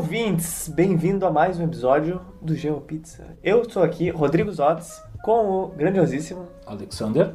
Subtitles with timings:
[0.00, 3.36] ouvintes, bem-vindo a mais um episódio do GeoPizza.
[3.44, 7.34] Eu sou aqui, Rodrigo Zotz, com o grandiosíssimo Alexander.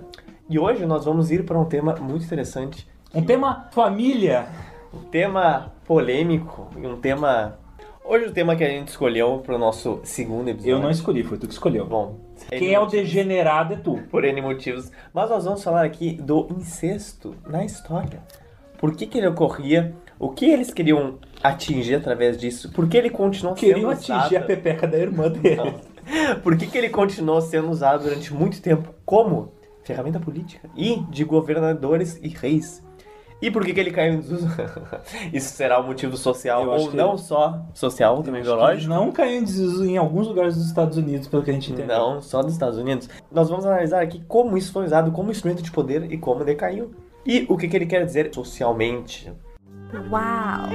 [0.49, 2.87] E hoje nós vamos ir para um tema muito interessante.
[3.13, 4.47] Um tema família.
[4.91, 7.59] Um tema polêmico e um tema...
[8.03, 10.71] Hoje o tema que a gente escolheu para o nosso segundo episódio.
[10.71, 11.85] Eu não escolhi, foi tu que escolheu.
[11.85, 12.19] Bom,
[12.49, 13.99] quem é o degenerado é tu.
[14.09, 14.91] Por N motivos.
[15.13, 18.23] Mas nós vamos falar aqui do incesto na história.
[18.79, 19.93] Por que, que ele ocorria?
[20.17, 22.71] O que eles queriam atingir através disso?
[22.71, 24.19] Por que ele continuou Queriam sendo usado?
[24.21, 25.73] atingir a pepeca da irmã dele.
[26.43, 29.51] Por que, que ele continuou sendo usado durante muito tempo como
[29.83, 32.83] ferramenta política e de governadores e reis?
[33.41, 34.47] E por que, que ele caiu em desuso?
[35.33, 38.87] Isso será um motivo social ou não ele- só social, também biológico?
[38.89, 41.97] Não caiu em desuso em alguns lugares dos Estados Unidos, pelo que a gente entendeu.
[41.97, 43.09] Não, só nos Estados Unidos.
[43.31, 46.91] Nós vamos analisar aqui como isso foi usado como instrumento de poder e como decaiu.
[47.25, 49.31] E o que, que ele quer dizer socialmente.
[50.09, 50.69] Wow.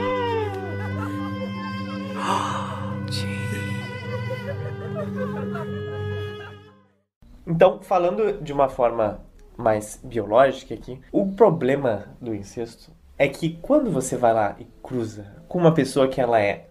[7.47, 9.21] Então, falando de uma forma
[9.57, 15.27] mais biológica aqui, o problema do incesto é que quando você vai lá e cruza
[15.49, 16.69] com uma pessoa que ela é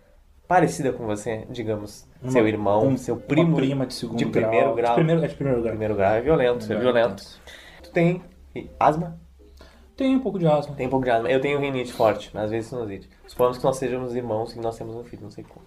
[0.47, 4.25] parecida com você, digamos, Uma- seu irmão, um- seu uma primo prima de segundo de
[4.25, 4.95] primeiro grau.
[4.95, 5.71] De primeiro, é de primeiro grau.
[5.71, 7.23] primeiro grau é violento, é violento.
[7.83, 8.23] Tu tem
[8.79, 9.19] asma?
[9.99, 10.73] Tem um pouco de asma.
[10.75, 11.29] Tem um pouco de asma.
[11.29, 13.09] Eu tenho rinite forte, mas às vezes sinusite.
[13.27, 15.65] Suponhamos que nós sejamos irmãos e nós temos um filho, não sei como.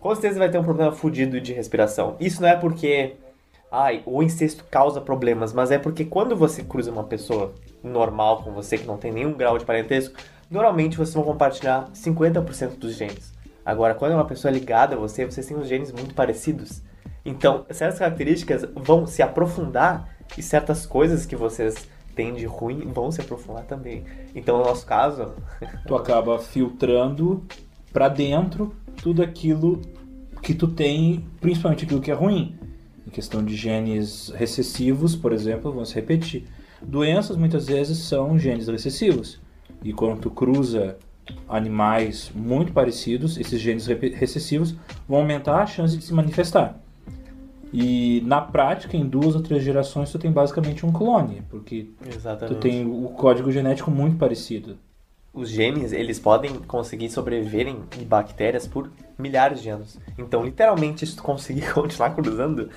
[0.00, 2.16] Com certeza vai ter um problema fudido de respiração.
[2.18, 3.14] Isso não é porque
[3.70, 8.50] ai, o incesto causa problemas, mas é porque quando você cruza uma pessoa normal com
[8.50, 10.18] você, que não tem nenhum grau de parentesco,
[10.50, 13.32] normalmente vocês vão compartilhar 50% dos genes.
[13.64, 16.82] Agora, quando é uma pessoa ligada a você, vocês têm os genes muito parecidos.
[17.24, 23.12] Então, certas características vão se aprofundar e certas coisas que vocês têm de ruim vão
[23.12, 24.02] se aprofundar também.
[24.34, 25.34] Então, no nosso caso,
[25.86, 27.44] Tu acaba filtrando
[27.92, 29.80] pra dentro tudo aquilo
[30.42, 32.56] que tu tem, principalmente aquilo que é ruim.
[33.06, 36.44] Em questão de genes recessivos, por exemplo, vão se repetir.
[36.82, 39.40] Doenças muitas vezes são genes recessivos.
[39.82, 40.96] E quando tu cruza
[41.48, 44.74] animais muito parecidos, esses genes recessivos
[45.08, 46.80] vão aumentar a chance de se manifestar.
[47.78, 52.08] E na prática, em duas ou três gerações, tu tem basicamente um clone, porque tu
[52.08, 52.58] exatamente.
[52.58, 54.78] tem o código genético muito parecido.
[55.34, 59.98] os genes, eles podem conseguir sobreviver em bactérias por milhares de anos.
[60.16, 62.70] Então, literalmente, se tu conseguir continuar cruzando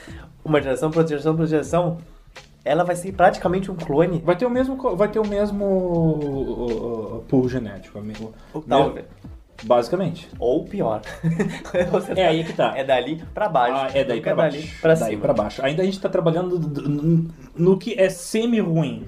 [0.44, 1.98] uma geração para outra geração para outra geração,
[2.66, 4.20] ela vai ser praticamente um clone.
[4.20, 8.34] Vai ter o mesmo, vai ter o mesmo uh, uh, pool genético, amigo.
[8.68, 8.96] Tal,
[9.64, 10.30] Basicamente.
[10.40, 11.02] Ou pior.
[12.16, 12.74] É aí que tá.
[12.76, 13.76] É dali pra baixo.
[13.76, 14.82] Ah, é daí pra dali baixo.
[14.82, 15.22] pra daí cima.
[15.22, 15.64] pra baixo.
[15.64, 16.60] Ainda a gente tá trabalhando
[17.56, 19.06] no que é semi-ruim.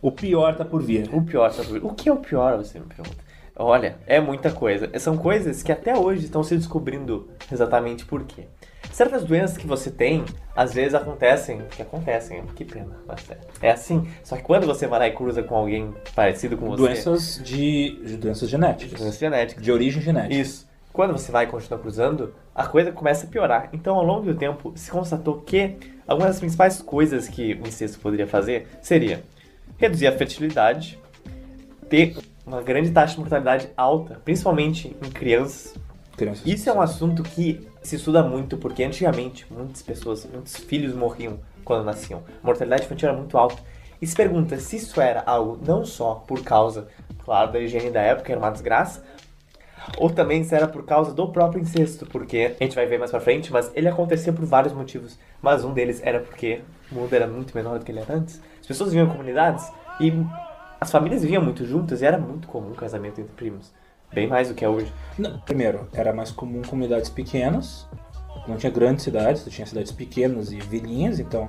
[0.00, 1.08] O pior tá por vir.
[1.12, 1.78] O pior, sabe?
[1.82, 3.24] O que é o pior, você me pergunta?
[3.56, 4.90] Olha, é muita coisa.
[4.98, 8.44] São coisas que até hoje estão se descobrindo exatamente por quê.
[8.94, 10.24] Certas doenças que você tem,
[10.54, 14.06] às vezes acontecem, que acontecem, que pena, mas é, é assim.
[14.22, 17.98] Só que quando você vai lá e cruza com alguém parecido com você, Doenças de,
[18.04, 19.00] de doenças genéticas.
[19.00, 20.40] doenças genéticas, De origem genética.
[20.40, 20.68] isso.
[20.92, 23.68] Quando você vai e continua cruzando, a coisa começa a piorar.
[23.72, 25.74] Então, ao longo do tempo, se constatou que
[26.06, 29.24] algumas das principais coisas que o incesto poderia fazer seria
[29.76, 31.00] reduzir a fertilidade,
[31.90, 32.16] ter
[32.46, 35.74] uma grande taxa de mortalidade alta, principalmente em crianças.
[36.16, 36.46] Crianças.
[36.46, 41.38] Isso é um assunto que se estuda muito, porque antigamente muitas pessoas, muitos filhos morriam
[41.64, 42.22] quando nasciam.
[42.42, 43.60] A mortalidade infantil era muito alta.
[44.00, 46.88] E se pergunta se isso era algo não só por causa,
[47.24, 49.02] claro, da higiene da época, era uma desgraça,
[49.98, 53.10] ou também se era por causa do próprio incesto, porque a gente vai ver mais
[53.10, 55.18] pra frente, mas ele acontecia por vários motivos.
[55.42, 56.60] Mas um deles era porque
[56.90, 58.40] o mundo era muito menor do que ele era antes.
[58.60, 59.70] As pessoas viviam em comunidades
[60.00, 60.12] e
[60.80, 63.72] as famílias viviam muito juntas e era muito comum o casamento entre primos.
[64.14, 64.92] Bem mais do que é hoje.
[65.18, 67.86] Não, primeiro, era mais comum comunidades pequenas.
[68.46, 71.48] Não tinha grandes cidades, tinha cidades pequenas e vilinhas, então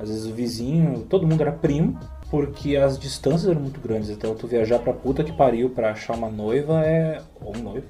[0.00, 1.98] às vezes o vizinho, todo mundo era primo,
[2.30, 4.08] porque as distâncias eram muito grandes.
[4.10, 7.20] Então tu viajar pra puta que pariu pra achar uma noiva é.
[7.40, 7.86] ou um noivo.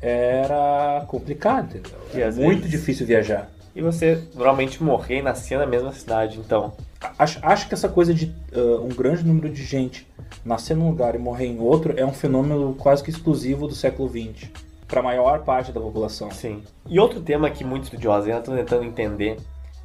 [0.00, 1.98] Era complicado, entendeu?
[2.14, 3.50] Era muito vezes- difícil viajar.
[3.74, 6.72] E você normalmente morrer e nascer na mesma cidade, então.
[7.18, 10.06] Acho, acho que essa coisa de ah, um grande número de gente
[10.44, 14.08] nascer num lugar e morrer em outro é um fenômeno quase que exclusivo do século
[14.08, 14.48] XX.
[14.86, 16.30] Para a maior parte da população.
[16.32, 16.62] Sim.
[16.88, 19.36] E outro tema que muitos estudiosos ainda estão tentando entender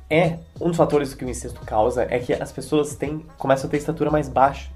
[0.09, 3.71] é um dos fatores que o incesto causa é que as pessoas têm, começam a
[3.71, 4.69] ter estatura mais baixa.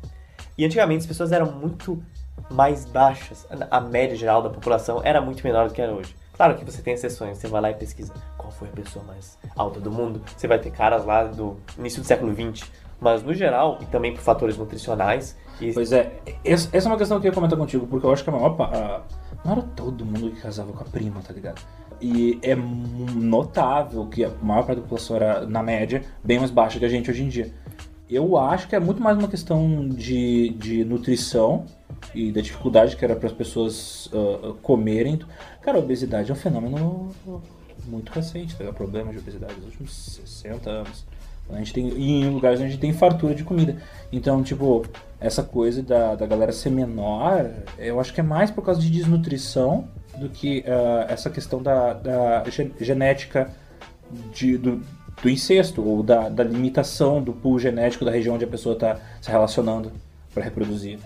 [0.58, 2.04] E antigamente as pessoas eram muito
[2.50, 3.48] mais baixas.
[3.72, 6.16] A média geral da população era muito menor do que era hoje.
[6.40, 9.38] Claro que você tem exceções, você vai lá e pesquisa qual foi a pessoa mais
[9.58, 10.22] alta do mundo.
[10.38, 12.66] Você vai ter caras lá do início do século XX.
[12.98, 16.14] Mas no geral, e também por fatores nutricionais, e Pois é,
[16.46, 18.52] essa é uma questão que eu ia comentar contigo, porque eu acho que a maior,
[18.52, 19.02] pa- a
[19.44, 21.62] não era todo mundo que casava com a prima, tá ligado?
[22.00, 26.80] E é notável que a maior parte da população era, na média, bem mais baixa
[26.80, 27.54] que a gente hoje em dia.
[28.10, 31.66] Eu acho que é muito mais uma questão de, de nutrição
[32.14, 35.20] e da dificuldade que era para as pessoas uh, comerem.
[35.62, 37.12] Cara, a obesidade é um fenômeno
[37.86, 38.64] muito recente, tá?
[38.66, 41.06] o problema de obesidade nos últimos 60 anos.
[41.52, 43.78] A gente tem, e em lugares onde a gente tem fartura de comida.
[44.12, 44.86] Então, tipo,
[45.20, 48.90] essa coisa da, da galera ser menor, eu acho que é mais por causa de
[48.90, 49.88] desnutrição
[50.18, 52.44] do que uh, essa questão da, da
[52.80, 53.50] genética
[54.34, 54.82] de, do,
[55.22, 59.00] do incesto ou da, da limitação do pool genético da região onde a pessoa está
[59.20, 59.92] se relacionando
[60.34, 61.00] para reproduzir.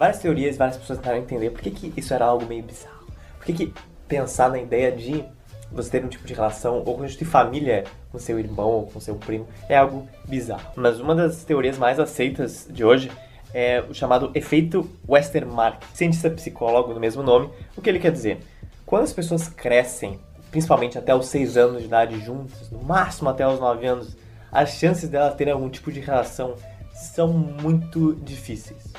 [0.00, 3.04] Várias teorias, várias pessoas tentaram entender por que, que isso era algo meio bizarro.
[3.36, 3.74] Por que, que
[4.08, 5.22] pensar na ideia de
[5.70, 9.16] você ter um tipo de relação ou de família com seu irmão ou com seu
[9.16, 10.72] primo é algo bizarro.
[10.74, 13.12] Mas uma das teorias mais aceitas de hoje
[13.52, 17.50] é o chamado efeito Westermarck, cientista psicólogo do mesmo nome.
[17.76, 18.38] O que ele quer dizer?
[18.86, 20.18] Quando as pessoas crescem,
[20.50, 24.16] principalmente até os 6 anos de idade juntas, no máximo até os 9 anos,
[24.50, 26.54] as chances delas terem algum tipo de relação
[26.94, 28.89] são muito difíceis,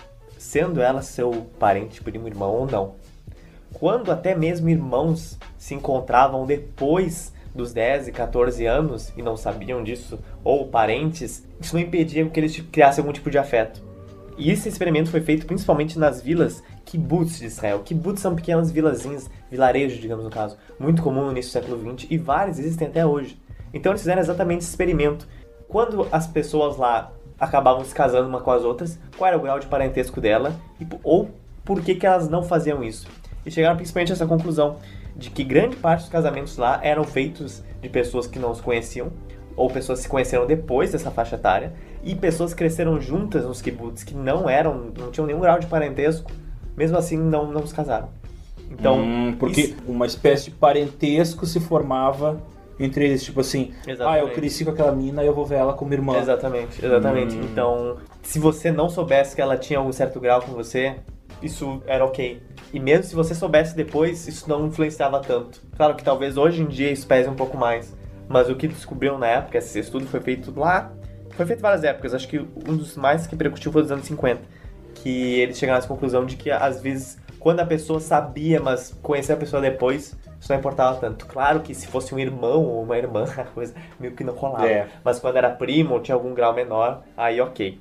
[0.41, 2.95] sendo ela seu parente, primo, irmão ou não.
[3.71, 9.83] Quando até mesmo irmãos se encontravam depois dos 10 e 14 anos e não sabiam
[9.83, 13.83] disso, ou parentes, isso não impedia que eles criassem algum tipo de afeto.
[14.35, 17.81] E esse experimento foi feito principalmente nas vilas kibbutz de Israel.
[17.85, 22.09] Kibbutz são pequenas vilazinhas, vilarejos, digamos no caso, muito comum no início do século XX
[22.09, 23.39] e vários existem até hoje.
[23.71, 25.27] Então eles fizeram exatamente esse experimento.
[25.67, 29.59] Quando as pessoas lá acabavam se casando uma com as outras, qual era o grau
[29.59, 31.31] de parentesco dela e, ou
[31.65, 33.07] por que, que elas não faziam isso.
[33.43, 34.77] E chegaram principalmente a essa conclusão
[35.15, 39.11] de que grande parte dos casamentos lá eram feitos de pessoas que não se conheciam
[39.55, 41.73] ou pessoas que se conheceram depois dessa faixa etária
[42.03, 46.31] e pessoas cresceram juntas nos kibbutz que não eram, não tinham nenhum grau de parentesco,
[46.77, 48.09] mesmo assim não, não se casaram.
[48.69, 49.77] Então, hum, porque isso...
[49.87, 52.39] uma espécie de parentesco se formava
[52.85, 54.19] entre eles, tipo assim, exatamente.
[54.19, 56.17] ah, eu cresci com aquela mina, eu vou ver ela como irmã.
[56.17, 57.35] Exatamente, exatamente.
[57.35, 57.41] Hum.
[57.43, 60.95] Então, se você não soubesse que ela tinha algum certo grau com você,
[61.41, 62.41] isso era ok.
[62.73, 65.61] E mesmo se você soubesse depois, isso não influenciava tanto.
[65.75, 67.95] Claro que talvez hoje em dia isso pese um pouco mais.
[68.27, 70.91] Mas o que descobriram na época, esse estudo foi feito lá.
[71.31, 74.41] Foi feito várias épocas, acho que um dos mais que repercutiu foi dos anos 50.
[74.95, 79.35] Que eles chegaram nessa conclusão de que às vezes, quando a pessoa sabia, mas conhecia
[79.35, 81.27] a pessoa depois, isso não importava tanto.
[81.27, 84.67] Claro que se fosse um irmão ou uma irmã, a coisa meio que não rolava.
[84.67, 84.87] É.
[85.03, 87.79] Mas quando era primo ou tinha algum grau menor, aí ok.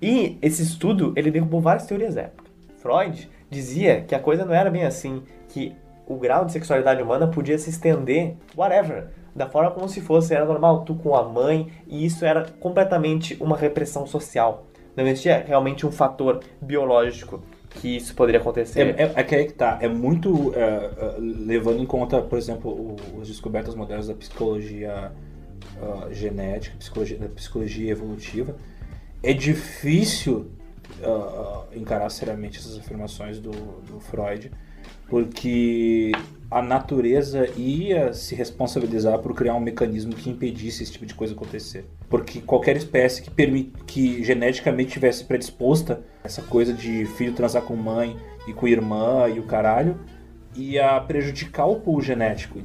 [0.00, 2.50] E esse estudo, ele derrubou várias teorias da época.
[2.78, 7.28] Freud dizia que a coisa não era bem assim, que o grau de sexualidade humana
[7.28, 11.70] podia se estender, whatever, da forma como se fosse, era normal, tu com a mãe,
[11.86, 14.64] e isso era completamente uma repressão social.
[14.96, 17.42] Não existia realmente um fator biológico
[17.74, 18.80] que isso poderia acontecer.
[18.80, 22.38] É, é, é que aí que tá, é muito é, é levando em conta, por
[22.38, 25.12] exemplo, o, as descobertas modernas da psicologia
[25.80, 28.56] uh, genética, psicologia, da psicologia evolutiva,
[29.22, 30.50] é difícil
[31.00, 34.50] uh, encarar seriamente essas afirmações do, do Freud,
[35.08, 36.12] porque
[36.52, 41.32] a natureza ia se responsabilizar por criar um mecanismo que impedisse esse tipo de coisa
[41.32, 41.86] acontecer.
[42.10, 47.74] Porque qualquer espécie que, permit, que geneticamente tivesse predisposta essa coisa de filho transar com
[47.74, 48.16] mãe
[48.46, 49.98] e com irmã e o caralho,
[50.54, 52.58] ia prejudicar o pool genético?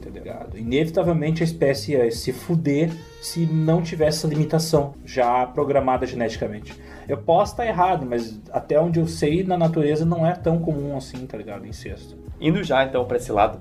[0.56, 2.91] Inevitavelmente a espécie ia se fuder
[3.22, 6.75] se não tivesse essa limitação já programada geneticamente.
[7.08, 10.98] Eu posso estar errado, mas até onde eu sei, na natureza não é tão comum
[10.98, 11.66] assim, tá ligado?
[11.66, 12.16] Incesto.
[12.40, 13.60] Indo já então para esse lado,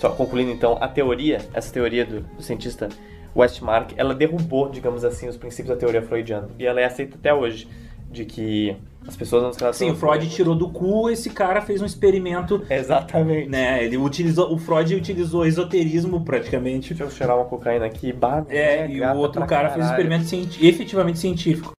[0.00, 2.88] só concluindo então, a teoria, essa teoria do, do cientista
[3.34, 6.48] Westmark, ela derrubou, digamos assim, os princípios da teoria freudiana.
[6.58, 7.68] E ela é aceita até hoje,
[8.10, 9.94] de que as pessoas não se relacionam.
[9.94, 12.62] Sim, o Freud tirou do cu, esse cara fez um experimento.
[12.68, 13.48] Exatamente.
[13.48, 16.88] Né, ele utilizou, o Freud utilizou esoterismo praticamente.
[16.88, 19.74] Deixa eu cheirar uma cocaína aqui, bah, É, e o outro cara caralho.
[19.74, 21.72] fez um experimento cienti efetivamente científico.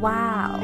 [0.00, 0.60] Uau!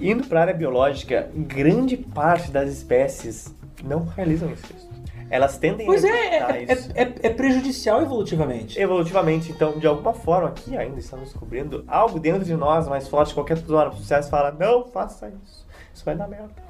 [0.00, 4.84] Indo para a área biológica, grande parte das espécies não realizam isso.
[5.30, 6.90] Elas tendem pois a é, é, isso.
[6.94, 8.78] É, é, é, prejudicial evolutivamente.
[8.78, 13.34] Evolutivamente, então, de alguma forma, aqui ainda estamos descobrindo algo dentro de nós mais forte.
[13.34, 16.63] Qualquer pessoa no sucesso fala: não faça isso, isso vai dar merda.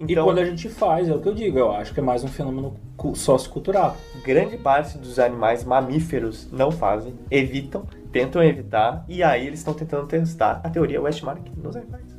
[0.00, 2.02] Então, e quando a gente faz, é o que eu digo, eu acho que é
[2.02, 2.76] mais um fenômeno
[3.14, 3.96] sociocultural.
[4.24, 10.06] Grande parte dos animais mamíferos não fazem, evitam, tentam evitar, e aí eles estão tentando
[10.06, 12.16] testar a teoria Westmark nos animais.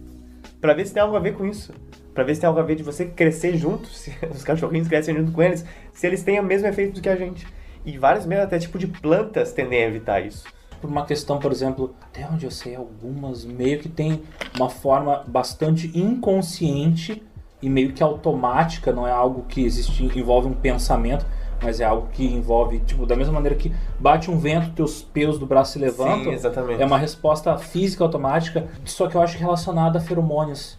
[0.61, 1.73] Pra ver se tem algo a ver com isso.
[2.13, 5.15] Pra ver se tem algo a ver de você crescer junto, se os cachorrinhos crescem
[5.15, 7.45] junto com eles, se eles têm o mesmo efeito do que a gente.
[7.85, 10.45] E vários mesmo até tipo de plantas tendem a evitar isso.
[10.79, 14.21] por uma questão, por exemplo, até onde eu sei, algumas meio que tem
[14.55, 17.21] uma forma bastante inconsciente
[17.63, 21.25] e meio que automática, não é algo que existe, envolve um pensamento,
[21.61, 25.39] mas é algo que envolve, tipo, da mesma maneira que bate um vento, teus pelos
[25.39, 26.25] do braço se levantam.
[26.25, 26.81] Sim, exatamente.
[26.81, 30.77] É uma resposta física automática, só que eu acho que relacionada a feromônios.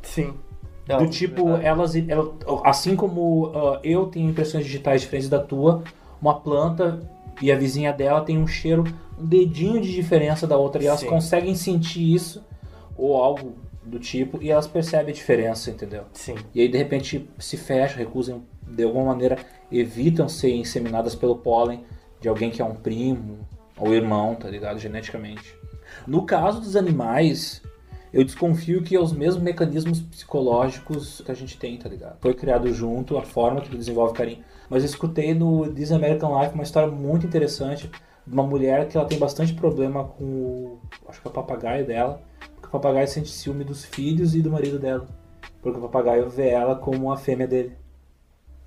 [0.00, 0.32] Sim.
[0.86, 1.66] do Não, tipo, verdade.
[1.66, 2.32] elas, ela-
[2.64, 5.82] assim como ah, eu tenho impressões digitais diferentes da tua,
[6.20, 7.00] uma planta
[7.40, 8.84] e a vizinha dela tem um cheiro,
[9.18, 11.06] um dedinho de diferença da outra, e elas Sim.
[11.08, 12.42] conseguem sentir isso,
[12.96, 16.04] ou algo do tipo, e elas percebem a diferença, entendeu?
[16.12, 16.36] Sim.
[16.54, 19.38] E aí de repente se fecham, recusam, de alguma maneira
[19.70, 21.84] evitam ser inseminadas pelo pólen
[22.20, 23.46] de alguém que é um primo
[23.76, 24.78] ou irmão, tá ligado?
[24.78, 25.54] Geneticamente.
[26.06, 27.60] No caso dos animais,
[28.12, 32.18] eu desconfio que é os mesmos mecanismos psicológicos que a gente tem, tá ligado?
[32.20, 34.44] Foi criado junto, a forma que desenvolve carinho.
[34.70, 37.90] Mas eu escutei no This American Life uma história muito interessante
[38.26, 41.86] de uma mulher que ela tem bastante problema com o, acho que é o papagaio
[41.86, 42.22] dela,
[42.72, 45.06] papagaio sente ciúme dos filhos e do marido dela.
[45.60, 47.76] Porque o papagaio vê ela como a fêmea dele.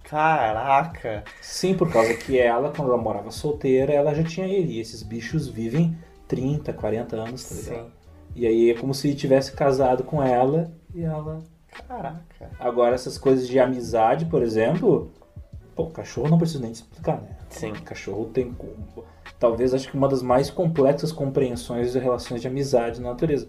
[0.04, 1.24] Caraca.
[1.42, 4.74] Sim, por causa que ela, quando ela morava solteira, ela já tinha ele.
[4.74, 5.98] E esses bichos vivem
[6.28, 7.86] 30, 40 anos, tá ligado?
[7.86, 7.92] Sim.
[8.36, 11.42] E aí é como se ele tivesse casado com ela e ela.
[11.88, 12.52] Caraca.
[12.60, 15.12] Agora, essas coisas de amizade, por exemplo.
[15.76, 17.36] Pô, cachorro não precisa nem te explicar, né?
[17.50, 17.74] Sim.
[17.74, 18.56] Cachorro tem.
[19.40, 23.48] Talvez acho que uma das mais complexas compreensões de relações de amizade na natureza.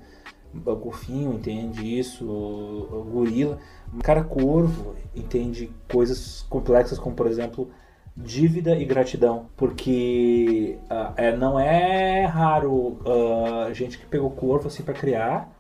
[0.65, 3.59] O golfinho entende isso, o o gorila.
[3.93, 7.71] O cara corvo entende coisas complexas como, por exemplo,
[8.17, 9.47] dívida e gratidão.
[9.57, 15.51] Porque ah, é, não é raro ah, gente que pegou corvo assim para criar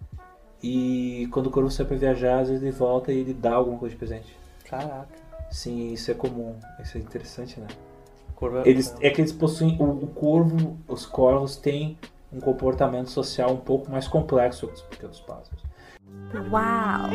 [0.62, 3.78] e quando o corvo sai para viajar, às vezes ele volta e ele dá alguma
[3.78, 4.36] coisa de presente.
[4.64, 5.08] Caraca.
[5.50, 6.56] Sim, isso é comum.
[6.82, 7.68] Isso é interessante, né?
[8.34, 8.62] Curva.
[8.66, 9.76] Eles, é que eles possuem.
[9.78, 11.96] O, o corvo, os corvos têm
[12.32, 15.62] um comportamento social um pouco mais complexo que os pequenos pássaros.
[16.50, 17.10] Wow.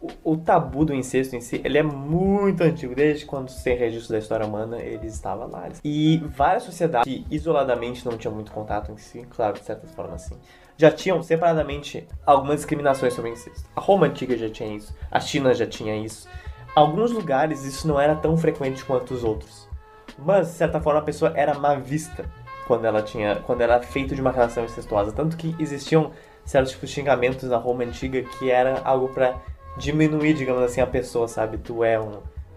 [0.00, 2.94] O, o tabu do incesto em si, ele é muito antigo.
[2.94, 5.68] Desde quando se tem registro da história humana, ele estava lá.
[5.82, 10.22] E várias sociedades que isoladamente não tinham muito contato em si, claro, de certas formas
[10.22, 10.36] sim,
[10.76, 13.68] já tinham separadamente algumas discriminações sobre o incesto.
[13.74, 16.28] A Roma Antiga já tinha isso, a China já tinha isso.
[16.74, 19.68] Alguns lugares isso não era tão frequente quanto os outros.
[20.18, 22.24] Mas, de certa forma, a pessoa era má vista
[22.66, 23.36] quando ela tinha.
[23.46, 25.12] quando era feito de uma relação incestuosa.
[25.12, 26.10] Tanto que existiam
[26.44, 29.36] certos tipos de xingamentos na Roma antiga que era algo pra
[29.76, 31.58] diminuir, digamos assim, a pessoa, sabe?
[31.58, 32.12] Tu é um.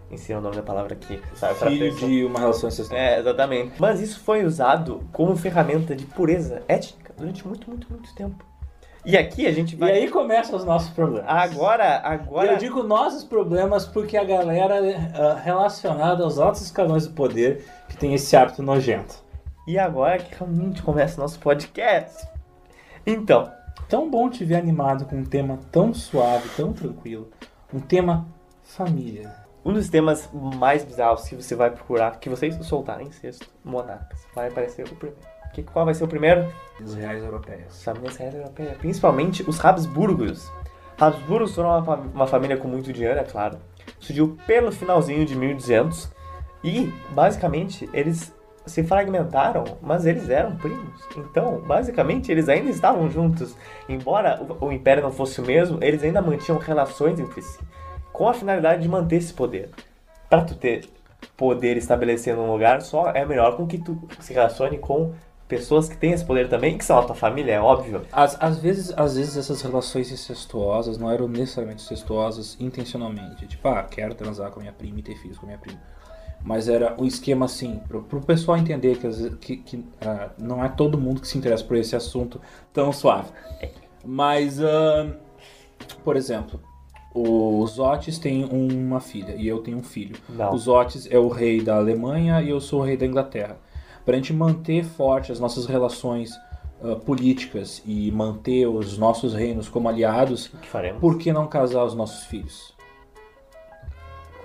[0.09, 1.55] Ensina o nome da palavra aqui, sabe?
[1.55, 2.09] Pra Filho pessoa.
[2.09, 2.97] de uma relação ancestral.
[2.99, 3.73] É, exatamente.
[3.77, 8.45] Mas isso foi usado como ferramenta de pureza étnica durante muito, muito, muito tempo.
[9.09, 9.91] E aqui a gente E vai.
[9.93, 11.25] aí começam os nossos problemas.
[11.29, 12.51] Agora, E agora.
[12.51, 14.75] eu digo nossos problemas porque a galera
[15.15, 19.15] ah, relacionada aos altos escalões do poder que tem esse hábito nojento.
[19.65, 22.27] E agora que realmente começa o nosso podcast.
[23.05, 23.49] Então,
[23.89, 27.29] Tão bom te ver animado com um tema tão suave, tão tranquilo.
[27.73, 28.27] Um tema
[28.61, 29.33] família.
[29.63, 34.49] um dos temas mais bizarros que você vai procurar, que vocês soltarem sexto, monarcas, vai
[34.49, 35.21] aparecer o primeiro.
[35.57, 36.53] Que, qual vai ser o primeiro?
[36.79, 37.65] Dos reais europeios.
[37.69, 40.51] As famílias reais europeias, principalmente os Habsburgos.
[40.99, 43.57] Habsburgos foram uma, uma família com muito dinheiro, é claro.
[43.99, 46.11] Surgiu pelo finalzinho de 1200
[46.63, 48.31] e, basicamente, eles
[48.67, 51.01] se fragmentaram, mas eles eram primos.
[51.17, 53.57] Então, basicamente, eles ainda estavam juntos.
[53.89, 57.57] Embora o, o império não fosse o mesmo, eles ainda mantinham relações entre si,
[58.13, 59.71] com a finalidade de manter esse poder.
[60.29, 60.87] Pra tu ter
[61.35, 65.15] poder estabelecer num lugar, só é melhor com que tu se relacione com
[65.47, 68.01] pessoas que têm esse poder também, que são a tua família, é óbvio.
[68.11, 73.47] Às, às, vezes, às vezes essas relações incestuosas não eram necessariamente incestuosas intencionalmente.
[73.47, 75.79] Tipo, ah, quero transar com a minha prima e ter filhos com a minha prima.
[76.43, 80.69] Mas era um esquema assim, pro, pro pessoal entender que, que, que, ah, não é
[80.69, 82.41] todo mundo que se interessa por esse assunto
[82.73, 83.29] tão suave.
[84.05, 85.09] Mas, ah,
[86.03, 86.59] por exemplo,
[87.13, 90.17] os Otis têm uma filha e eu tenho um filho.
[90.29, 90.53] Não.
[90.53, 93.57] Os Otis é o rei da Alemanha e eu sou o rei da Inglaterra.
[94.07, 96.31] Para a gente manter forte as nossas relações
[96.81, 100.49] ah, políticas e manter os nossos reinos como aliados,
[101.01, 102.73] por que não casar os nossos filhos?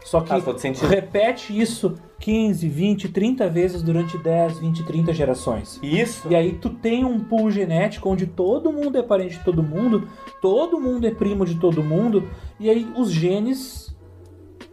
[0.05, 0.89] Só que sentido.
[0.89, 5.79] repete isso 15, 20, 30 vezes durante 10, 20, 30 gerações.
[5.81, 9.63] Isso E aí tu tem um pool genético onde todo mundo é parente de todo
[9.63, 10.09] mundo,
[10.41, 12.29] todo mundo é primo de todo mundo,
[12.59, 13.97] e aí os genes,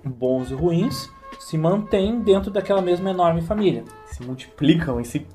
[0.03, 3.83] bons e ruins, se mantêm dentro daquela mesma enorme família.
[4.19, 5.25] Se multiplicam e se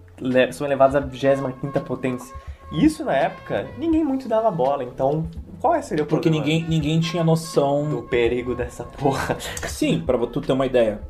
[0.53, 2.35] são elevados à 25 potência.
[2.71, 5.29] E isso na época ninguém muito dava bola, então
[5.61, 7.89] qual é seria o Porque problema ninguém, ninguém tinha noção.
[7.89, 9.37] do perigo dessa porra?
[9.67, 11.01] Sim, pra tu ter uma ideia.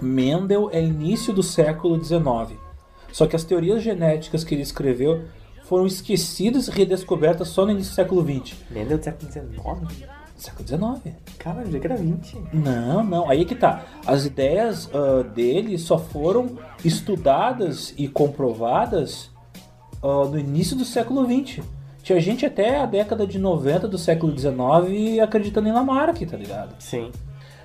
[0.00, 2.58] Mendel é início do século XIX.
[3.10, 5.24] Só que as teorias genéticas que ele escreveu
[5.64, 8.56] foram esquecidas e redescobertas só no início do século XX.
[8.70, 10.15] Mendel do século XIX?
[10.36, 11.16] Século XIX.
[11.38, 12.38] Cara, eu já que era 20.
[12.52, 13.30] Não, não.
[13.30, 13.84] Aí é que tá.
[14.06, 19.30] As ideias ah, dele só foram estudadas e comprovadas
[20.02, 21.64] ah, no início do século XX.
[22.02, 26.74] Tinha gente até a década de 90 do século XIX acreditando em Lamarck, tá ligado?
[26.78, 27.10] Sim.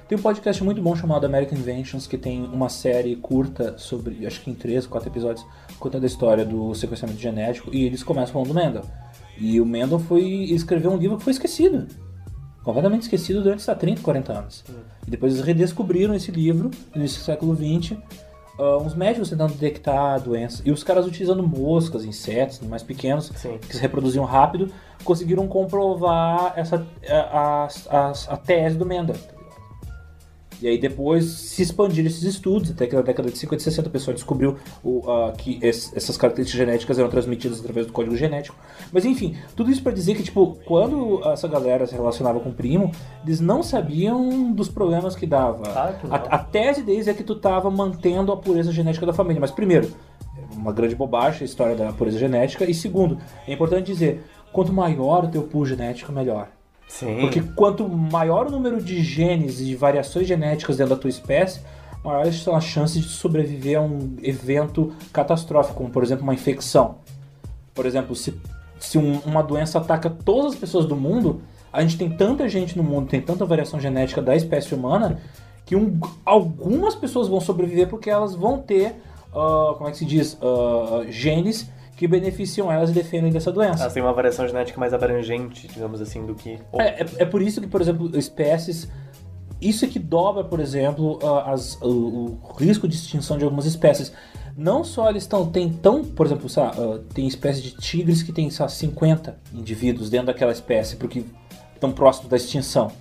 [0.07, 4.41] Tem um podcast muito bom chamado American Inventions, que tem uma série curta sobre, acho
[4.41, 5.45] que em três, quatro episódios,
[5.79, 8.83] contando a história do sequenciamento genético, e eles começam falando do Mendel.
[9.37, 11.87] E o Mendel foi escreveu um livro que foi esquecido.
[12.63, 14.63] Completamente esquecido durante esses 30, 40 anos.
[15.05, 17.97] E depois eles redescobriram esse livro, no início do século XX,
[18.59, 20.61] ah, uns médicos tentando detectar a doença.
[20.63, 23.57] E os caras utilizando moscas, insetos, animais pequenos, Sim.
[23.57, 24.71] que se reproduziam rápido,
[25.03, 29.15] conseguiram comprovar essa, a, a, a, a tese do Mendel.
[30.61, 33.89] E aí depois se expandiram esses estudos, até que na década de 50 e 60
[33.89, 38.15] a pessoa descobriu o, ah, que es- essas características genéticas eram transmitidas através do código
[38.15, 38.55] genético.
[38.93, 42.53] Mas enfim, tudo isso para dizer que, tipo, quando essa galera se relacionava com o
[42.53, 42.91] primo,
[43.25, 45.63] eles não sabiam dos problemas que dava.
[45.63, 46.15] Claro que não.
[46.15, 49.39] a, a tese deles é que tu tava mantendo a pureza genética da família.
[49.41, 49.91] Mas primeiro,
[50.55, 52.69] uma grande bobagem a história da pureza genética.
[52.69, 56.49] E segundo, é importante dizer, quanto maior o teu pool genético, melhor.
[56.91, 57.21] Sim.
[57.21, 61.61] Porque quanto maior o número de genes e de variações genéticas dentro da tua espécie,
[62.03, 66.95] maiores são as chances de sobreviver a um evento catastrófico, como por exemplo uma infecção.
[67.73, 68.33] Por exemplo, se,
[68.77, 72.77] se um- uma doença ataca todas as pessoas do mundo, a gente tem tanta gente
[72.77, 75.19] no mundo, tem tanta variação genética da espécie humana,
[75.65, 79.01] que um- algumas pessoas vão sobreviver porque elas vão ter,
[79.33, 81.69] ah, como é que se diz, Ah, genes
[82.01, 83.83] que beneficiam elas e defendem dessa doença.
[83.83, 86.57] Elas têm uma variação genética mais abrangente, digamos assim, do que.
[86.73, 88.87] É, é, é por isso que, por exemplo, espécies.
[89.61, 94.11] Isso é que dobra, por exemplo, as- o, o risco de extinção de algumas espécies.
[94.57, 95.45] Não só eles estão.
[95.45, 96.03] Tem tão.
[96.03, 100.51] Por exemplo, lá, ah, tem espécies de tigres que tem lá, 50 indivíduos dentro daquela
[100.51, 101.23] espécie, porque
[101.75, 102.91] estão próximos da extinção.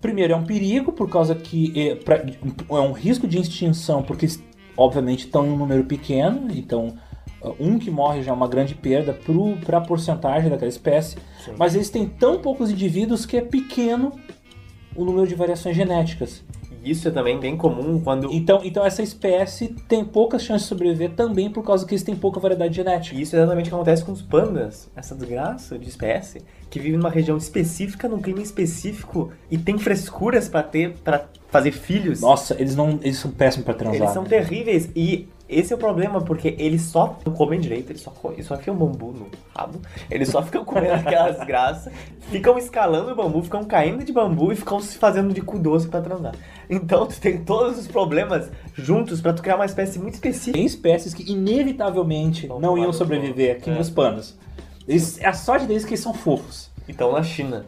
[0.00, 1.72] Primeiro, é um perigo, por causa que.
[1.76, 4.28] É, pra- é um risco de extinção, porque
[4.76, 6.94] obviamente estão em um número pequeno, então.
[7.58, 9.18] Um que morre já é uma grande perda
[9.64, 11.16] para a porcentagem daquela espécie.
[11.44, 11.52] Sim.
[11.58, 14.12] Mas eles têm tão poucos indivíduos que é pequeno
[14.96, 16.42] o número de variações genéticas.
[16.84, 18.30] E isso é também bem comum quando.
[18.30, 22.14] Então, então essa espécie tem poucas chances de sobreviver também por causa que eles têm
[22.14, 23.16] pouca variedade genética.
[23.16, 26.78] E isso é exatamente o que acontece com os pandas, essa desgraça de espécie, que
[26.78, 32.20] vive numa região específica, num clima específico e tem frescuras pra ter para fazer filhos.
[32.20, 34.02] Nossa, eles não, eles são péssimos pra transar.
[34.02, 35.26] Eles são terríveis e
[35.58, 38.76] esse é o problema, porque eles só não comem direito, eles só, eles só enfiam
[38.76, 41.92] bambu no rabo, eles só ficam comendo aquelas graças,
[42.30, 45.88] ficam escalando o bambu, ficam caindo de bambu e ficam se fazendo de cu doce
[45.88, 46.34] pra transar.
[46.68, 50.52] Então tu tem todos os problemas juntos pra tu criar uma espécie muito específica.
[50.56, 53.74] Tem espécies que inevitavelmente não tomar iam sobreviver aqui É.
[53.74, 54.36] nos panos.
[54.86, 56.70] Eles, a sorte deles é que eles são fofos.
[56.88, 57.64] Então na China.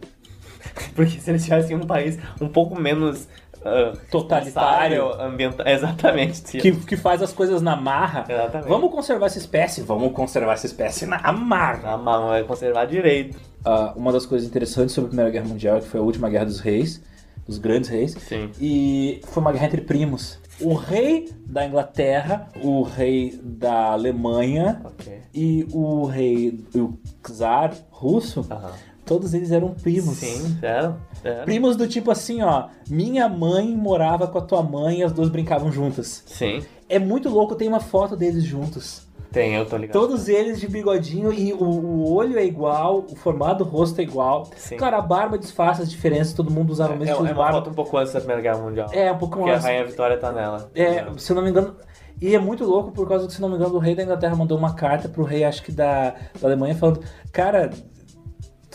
[0.94, 3.28] Porque se eles tivessem um país um pouco menos
[3.64, 5.12] ah, Totalitário.
[5.20, 5.66] ambiental.
[5.68, 6.58] Exatamente.
[6.58, 8.24] Que, que faz as coisas na marra.
[8.28, 8.68] Exatamente.
[8.68, 9.82] Vamos conservar essa espécie?
[9.82, 11.92] Vamos conservar essa espécie na marra.
[11.92, 13.38] A mão vai conservar direito.
[13.64, 16.30] Ah, uma das coisas interessantes sobre a Primeira Guerra Mundial é que foi a última
[16.30, 17.02] guerra dos reis,
[17.46, 18.50] dos grandes reis, Sim.
[18.60, 20.38] e foi uma guerra entre primos.
[20.60, 25.20] O rei da Inglaterra, o rei da Alemanha Ok.
[25.34, 26.94] e o rei, o
[27.26, 28.70] czar russo, Aham.
[29.06, 30.16] Todos eles eram primos.
[30.18, 30.96] Sim, zero.
[31.44, 35.28] Primos do tipo assim, ó, minha mãe morava com a tua mãe e as duas
[35.28, 36.22] brincavam juntas.
[36.26, 36.62] Sim.
[36.88, 39.06] É muito louco, tem uma foto deles juntos.
[39.32, 39.92] Tem, eu tô ligado.
[39.92, 44.02] Todos eles de bigodinho e o, o olho é igual, o formato do rosto é
[44.02, 44.48] igual.
[44.56, 44.76] Sim.
[44.76, 47.32] Claro, a barba disfarça as diferenças, todo mundo usava o É, mesmo é tipo de
[47.32, 47.58] uma barba.
[47.58, 48.88] foto um pouco antes da Primeira Guerra Mundial.
[48.92, 49.64] É, um pouco Porque a mais.
[49.64, 50.70] Rainha Vitória tá nela.
[50.74, 51.74] É, se eu não me engano.
[52.22, 54.34] E é muito louco por causa que, se não me engano, o rei da Inglaterra
[54.34, 57.68] mandou uma carta pro rei, acho que da, da Alemanha, falando: Cara,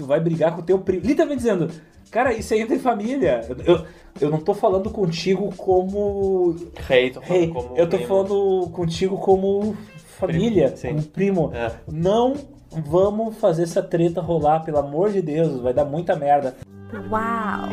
[0.01, 1.05] tu vai brigar com o teu primo.
[1.05, 1.69] Literalmente dizendo:
[2.09, 3.41] Cara, isso é entre família.
[3.47, 3.85] Eu, eu,
[4.19, 7.47] eu não tô falando contigo como Rei, tô falando rei.
[7.49, 8.07] como Eu tô primo.
[8.07, 9.77] falando contigo como
[10.19, 10.87] família, Primo, sim.
[10.89, 11.51] como primo.
[11.53, 11.71] É.
[11.91, 12.33] Não
[12.71, 16.55] vamos fazer essa treta rolar, pelo amor de Deus, vai dar muita merda.
[16.93, 17.69] Wow.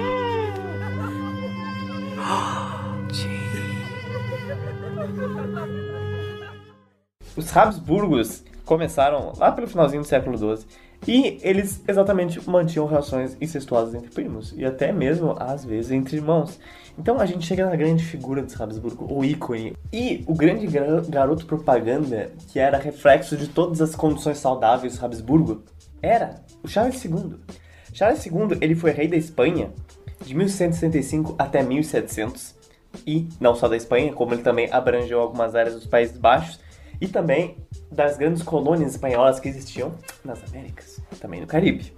[7.36, 10.66] Os Habsburgos começaram lá pelo finalzinho do século XII
[11.06, 16.58] e eles exatamente mantinham relações incestuosas entre primos e até mesmo, às vezes, entre irmãos.
[16.98, 19.74] Então a gente chega na grande figura dos Habsburgo, o ícone.
[19.92, 25.62] E o grande gra- garoto propaganda, que era reflexo de todas as condições saudáveis Habsburgo,
[26.02, 27.36] era o Charles II.
[27.92, 29.70] Charles II, ele foi rei da Espanha
[30.24, 32.54] de 1165 até 1700
[33.06, 36.58] e não só da Espanha, como ele também abrangeu algumas áreas dos Países Baixos
[37.00, 37.56] e também
[37.90, 41.92] das grandes colônias espanholas que existiam nas Américas, também no Caribe.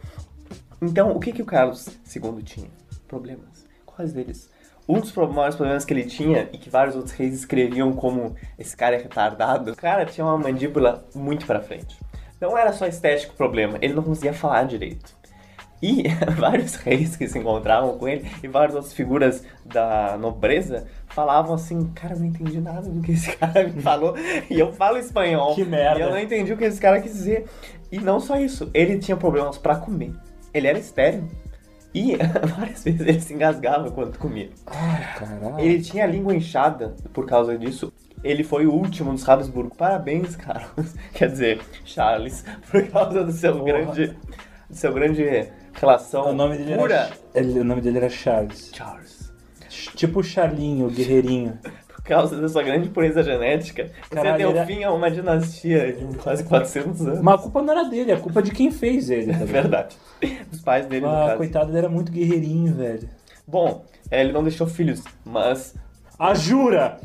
[0.80, 2.70] Então, o que que o Carlos II tinha?
[3.06, 3.66] Problemas.
[3.84, 4.48] Quais deles?
[4.88, 8.76] Um dos maiores problemas que ele tinha e que vários outros reis escreviam como esse
[8.76, 11.98] cara é retardado, o cara tinha uma mandíbula muito para frente.
[12.40, 15.19] Não era só estético o problema, ele não conseguia falar direito.
[15.82, 16.04] E
[16.36, 21.90] vários reis que se encontravam com ele e várias outras figuras da nobreza falavam assim:
[21.94, 24.14] Cara, eu não entendi nada do que esse cara me falou.
[24.48, 25.54] E eu falo espanhol.
[25.54, 25.98] Que merda.
[25.98, 27.46] E eu não entendi o que esse cara quis dizer.
[27.90, 30.14] E não só isso, ele tinha problemas para comer.
[30.52, 31.28] Ele era estéreo.
[31.94, 32.16] E
[32.56, 34.50] várias vezes ele se engasgava quando comia.
[34.66, 35.58] Ai, caralho.
[35.58, 37.92] Ele tinha a língua inchada por causa disso.
[38.22, 39.74] Ele foi o último dos Habsburgo.
[39.74, 40.94] Parabéns, Carlos.
[41.14, 43.64] Quer dizer, Charles, por causa do seu Porra.
[43.64, 44.16] grande.
[44.68, 46.94] Do seu grande relação O nome dele pura.
[46.94, 48.70] era, ele- o nome dele era Charles.
[48.74, 49.32] Charles.
[49.96, 51.58] Tipo Charlinho, guerreirinho.
[52.00, 55.92] Por causa da sua grande pureza genética, Caralho, você deu é- fim a uma dinastia
[55.92, 57.20] de quase 400 anos.
[57.20, 59.32] Mas a culpa não era dele, a culpa é de quem fez ele.
[59.32, 59.96] Tá É verdade.
[60.50, 61.36] Dos pais dele, no Ah, caso.
[61.36, 63.08] coitado, ele era muito guerreirinho, velho.
[63.46, 65.74] Bom, é, ele não deixou filhos, mas.
[66.18, 66.98] Ah, jura!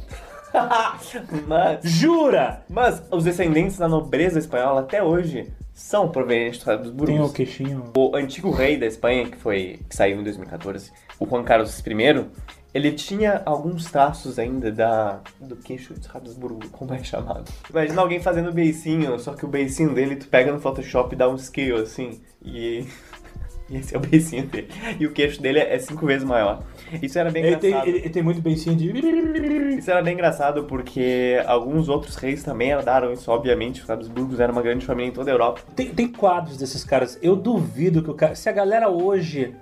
[1.48, 1.80] mas.
[1.84, 2.64] Jura!
[2.70, 7.14] Mas os descendentes da nobreza espanhola até hoje são provenientes dos Habsburgos.
[7.14, 7.92] Tem o queixinho.
[7.96, 12.26] O antigo rei da Espanha, que foi que saiu em 2014, o Juan Carlos I,
[12.74, 17.52] ele tinha alguns traços ainda da do queixo de Habsburgo, como é chamado.
[17.70, 21.30] Imagina alguém fazendo beicinho, só que o beicinho dele tu pega no Photoshop e dá
[21.30, 22.86] um scale assim, e
[23.70, 24.70] e esse é o beicinho dele.
[24.98, 26.64] E o queixo dele é cinco vezes maior.
[27.02, 27.90] Isso era bem Ele tem, engraçado.
[27.90, 29.78] ele, ele tem muito beicinho de.
[29.78, 33.82] Isso era bem engraçado porque alguns outros reis também herdaram isso, obviamente.
[33.82, 35.62] Os Habsburgos eram uma grande família em toda a Europa.
[35.76, 37.18] Tem, tem quadros desses caras.
[37.22, 38.36] Eu duvido que o cara.
[38.36, 39.54] Se a galera hoje,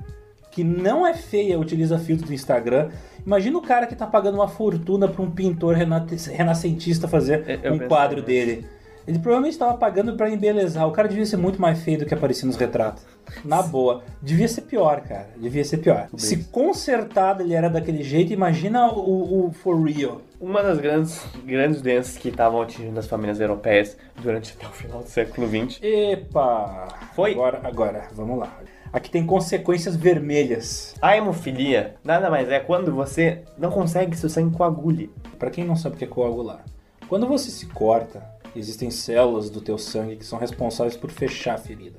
[0.52, 2.90] que não é feia, utiliza filtro do Instagram,
[3.26, 7.74] imagina o cara que tá pagando uma fortuna pra um pintor renascentista fazer Eu- eu
[7.74, 8.28] um quadro nisso.
[8.28, 8.66] dele.
[9.08, 10.88] Ele provavelmente tava pagando pra embelezar.
[10.88, 13.04] O cara devia ser muito mais feio do que aparecia nos retratos.
[13.44, 14.04] Na boa.
[14.22, 15.30] Devia ser pior, cara.
[15.38, 16.08] Devia ser pior.
[16.18, 20.22] Se consertado ele era daquele jeito, imagina o, o For Real.
[20.40, 25.02] Uma das grandes, grandes doenças que estavam atingindo as famílias europeias durante até o final
[25.02, 26.88] do século XX Epa!
[27.14, 27.32] Foi?
[27.32, 28.58] Agora, agora, vamos lá.
[28.92, 30.96] Aqui tem consequências vermelhas.
[31.02, 35.12] A hemofilia nada mais é quando você não consegue que seu sangue coagule.
[35.40, 36.64] Pra quem não sabe o que é coagular,
[37.10, 38.24] quando você se corta,
[38.56, 41.98] existem células do teu sangue que são responsáveis por fechar a ferida.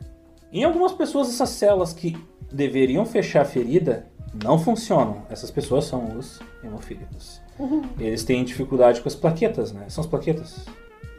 [0.52, 2.16] Em algumas pessoas, essas células que
[2.52, 4.06] deveriam fechar a ferida
[4.42, 5.22] não funcionam.
[5.30, 7.40] Essas pessoas são os hemofílicos.
[7.98, 9.84] Eles têm dificuldade com as plaquetas, né?
[9.88, 10.66] São as plaquetas.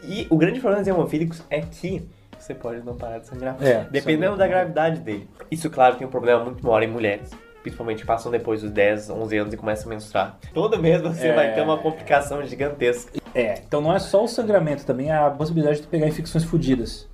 [0.03, 3.57] E o grande problema dos hemofílicos é que você pode não parar de sangrar.
[3.61, 4.37] É, Dependendo sangra.
[4.37, 5.29] da gravidade dele.
[5.49, 7.31] Isso, claro, tem um problema muito maior em mulheres.
[7.61, 10.37] Principalmente que passam depois dos 10, 11 anos e começam a menstruar.
[10.53, 11.33] Todo mês você É.
[11.35, 13.19] vai ter uma complicação gigantesca.
[13.35, 17.05] É, então não é só o sangramento, também é a possibilidade de pegar infecções fodidas.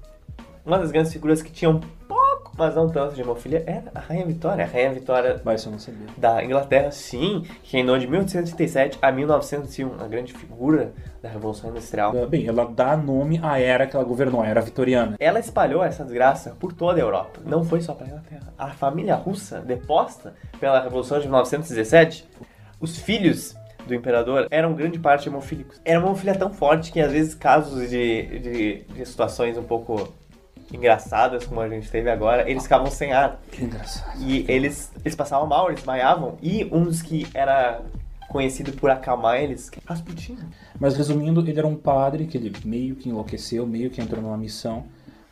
[0.63, 4.27] Uma das grandes figuras que tinham pouco, mas não tanto de hemofilia era a Rainha
[4.27, 4.63] Vitória.
[4.63, 6.05] A Rainha Vitória Mas eu não sabia.
[6.15, 12.13] da Inglaterra, sim, que reinou de 1837 a 1901, a grande figura da Revolução Industrial.
[12.27, 15.15] Bem, ela dá nome à era que ela governou, a era vitoriana.
[15.19, 17.39] Ela espalhou essa desgraça por toda a Europa.
[17.43, 18.53] Não foi só para a Inglaterra.
[18.55, 22.29] A família russa, deposta pela Revolução de 1917,
[22.79, 23.55] os filhos
[23.87, 25.79] do imperador eram grande parte hemofílicos.
[25.83, 30.13] Era uma hemofilia tão forte que às vezes casos de, de, de situações um pouco
[30.73, 33.39] engraçadas, como a gente teve agora, eles ficavam sem ar.
[33.51, 34.21] Que engraçado.
[34.21, 36.37] E eles, eles passavam mal, eles desmaiavam.
[36.41, 37.81] E um dos que era
[38.29, 40.37] conhecido por acalmar eles, que é Rasputin.
[40.79, 44.37] Mas resumindo, ele era um padre que ele meio que enlouqueceu, meio que entrou numa
[44.37, 44.85] missão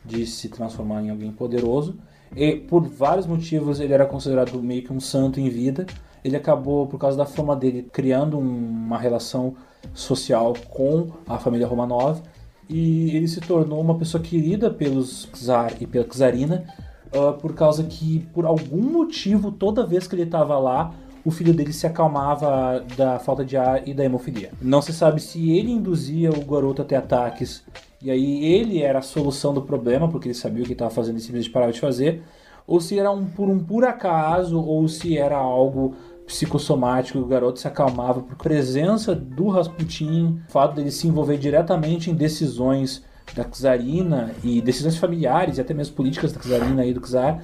[0.04, 1.98] de se transformar em alguém poderoso.
[2.36, 5.86] E por vários motivos ele era considerado meio que um santo em vida.
[6.24, 9.54] Ele acabou, por causa da fama dele, criando um- uma relação
[9.94, 12.20] social com a família Romanov.
[12.68, 16.64] E ele se tornou uma pessoa querida pelos czar e pela czarina,
[17.12, 20.92] ah, por causa que, por algum motivo, toda vez que ele estava lá,
[21.24, 24.52] o filho dele se acalmava da falta de ar e da hemofilia.
[24.62, 27.62] Não se sabe se ele induzia o garoto a ter ataques,
[28.00, 31.18] e aí ele era a solução do problema, porque ele sabia o que estava fazendo
[31.18, 32.22] e simplesmente parava de fazer,
[32.66, 35.94] ou se era um, por um por acaso, ou se era algo
[36.30, 42.08] psicossomático, o garoto se acalmava por presença do Rasputin, o fato dele se envolver diretamente
[42.10, 43.02] em decisões
[43.34, 47.42] da czarina e decisões familiares e até mesmo políticas da czarina e do czar,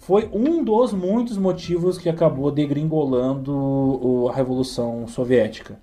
[0.00, 5.78] foi um dos muitos motivos que acabou degringolando a Revolução Soviética.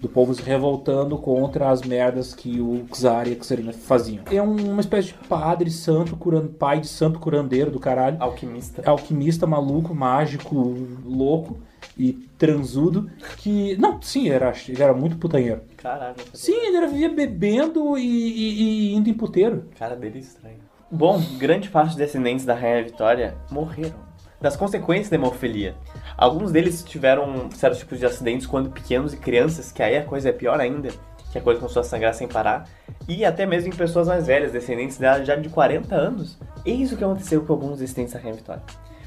[0.00, 4.24] do povo se revoltando contra as merdas que o Czar e a Czarina faziam.
[4.32, 8.16] É um- uma espécie de padre santo, curan- pai de santo curandeiro do caralho.
[8.18, 8.82] Alquimista.
[8.84, 10.74] Alquimista maluco, mágico,
[11.06, 11.58] louco
[11.98, 13.10] e transudo.
[13.38, 13.76] Que.
[13.76, 15.62] Não, sim, era, ele era muito putanheiro.
[15.76, 16.16] Caralho.
[16.32, 19.68] Sim, ele era, vivia bebendo e, e- e indo em puteiro.
[19.78, 20.58] Cara dele é estranho.
[20.90, 24.12] Bom, grande parte dos descendentes da Rainha Vitória morreram.
[24.40, 25.74] Das consequências da hemofilia.
[26.18, 30.30] Alguns deles tiveram certos tipos de acidentes quando pequenos e crianças, que aí a coisa
[30.30, 30.88] é pior ainda,
[31.30, 32.68] que a coisa começou a sangrar sem parar.
[33.08, 36.36] E até mesmo em pessoas mais velhas, descendentes dela já de 40 anos.
[36.66, 38.62] Eis o que aconteceu com alguns descendentes da Rainha Vitória.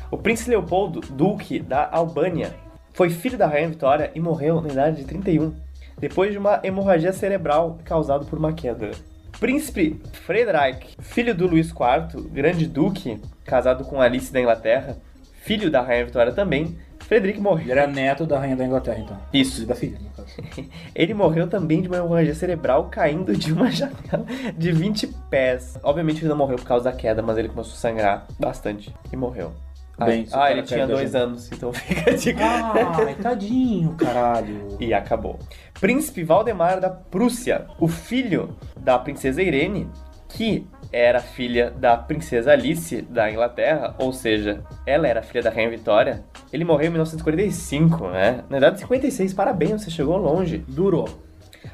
[0.10, 2.56] O príncipe Leopoldo, duque da Albânia,
[2.96, 5.54] foi filho da Rainha Vitória e morreu na idade de 31,
[6.00, 8.92] depois de uma hemorragia cerebral causada por uma queda.
[9.38, 14.98] Príncipe Frederick, filho do Luís IV, grande duque, casado com Alice da Inglaterra,
[15.42, 17.72] filho da Rainha Vitória também, Frederick Ele morreu.
[17.72, 19.18] era neto da rainha da Inglaterra, então.
[19.32, 19.66] Isso.
[19.66, 20.34] Da filha, no caso.
[20.96, 24.26] Ele morreu também de uma hemorragia cerebral caindo de uma janela
[24.58, 25.78] de 20 pés.
[25.84, 29.16] Obviamente ele não morreu por causa da queda, mas ele começou a sangrar bastante e
[29.18, 29.52] morreu.
[29.98, 31.32] Ah, Bem, ah cara ele tinha dois janela.
[31.32, 32.44] anos, então fica a dica.
[32.44, 34.78] Ai, tadinho, caralho.
[34.80, 35.40] E acabou.
[35.80, 39.90] Príncipe Valdemar da Prússia, o filho da princesa Irene,
[40.30, 45.70] que era filha da princesa Alice da Inglaterra, ou seja, ela era filha da Rainha
[45.70, 46.24] Vitória.
[46.52, 48.44] Ele morreu em 1945, né?
[48.50, 50.58] Na idade de 56, parabéns, você chegou longe.
[50.68, 51.08] Durou.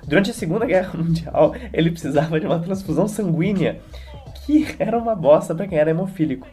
[0.08, 3.80] Durante a Segunda Guerra Mundial, ele precisava de uma transfusão sanguínea,
[4.46, 6.48] que era uma bosta para quem era hemofílico.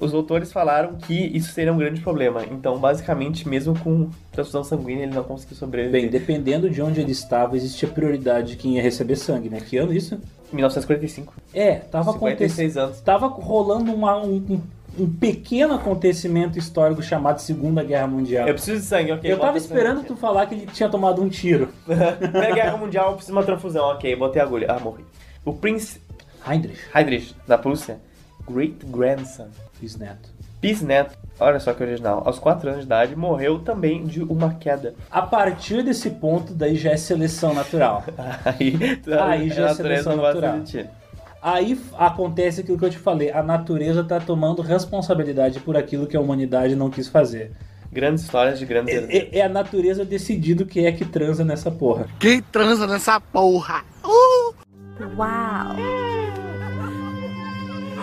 [0.00, 2.42] Os doutores falaram que isso seria um grande problema.
[2.50, 6.00] Então, basicamente, mesmo com transfusão sanguínea, ele não conseguiu sobreviver.
[6.02, 9.60] Bem, dependendo de onde ele estava, existia prioridade de quem ia receber sangue, né?
[9.60, 10.18] Que ano isso?
[10.52, 11.32] 1945.
[11.52, 12.48] É, tava acontecendo.
[12.50, 13.00] 56 anos.
[13.00, 14.60] Tava rolando uma- um,
[14.98, 18.46] um- pequeno acontecimento histórico chamado Segunda Guerra Mundial.
[18.46, 19.30] Eu preciso de sangue, ok.
[19.32, 21.68] Eu tava esperando sangue tu falar que ele tinha tomado um tiro.
[21.84, 24.14] Primeira Guerra Mundial, eu preciso de uma transfusão, ok.
[24.14, 24.66] Botei a agulha.
[24.70, 25.04] Ah, morri.
[25.44, 26.00] O Prince
[26.48, 27.98] Heinrich, Heinrich, da Prússia,
[28.48, 29.48] Great Grandson,
[29.80, 30.28] bisneto.
[30.60, 34.94] bisneto, olha só que original, aos 4 anos de idade, morreu também de uma queda.
[35.10, 38.04] A partir desse ponto, daí já é seleção natural.
[38.44, 38.78] Aí,
[39.20, 40.60] Aí já é seleção natural.
[41.42, 46.16] Aí acontece aquilo que eu te falei: a natureza tá tomando responsabilidade por aquilo que
[46.16, 47.52] a humanidade não quis fazer.
[47.92, 49.32] Grandes histórias de grandes herdeiros.
[49.32, 52.08] É, é a natureza decidindo quem é que transa nessa porra.
[52.18, 53.84] Quem transa nessa porra?
[55.16, 56.03] Wow.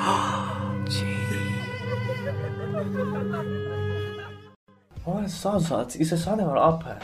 [5.05, 5.57] Olha só,
[5.99, 6.99] isso é só na Europa.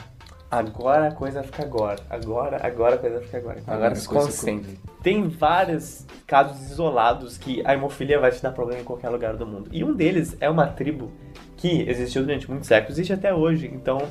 [0.50, 2.00] Agora a coisa fica agora.
[2.10, 3.60] Agora, agora a coisa fica agora.
[3.60, 4.80] Agora, Agora se concentre.
[5.04, 9.46] Tem vários casos isolados que a hemofilia vai te dar problema em qualquer lugar do
[9.46, 9.70] mundo.
[9.74, 11.12] E um deles é uma tribo
[11.58, 13.68] que existiu durante muitos séculos, existe até hoje.
[13.68, 14.02] Então,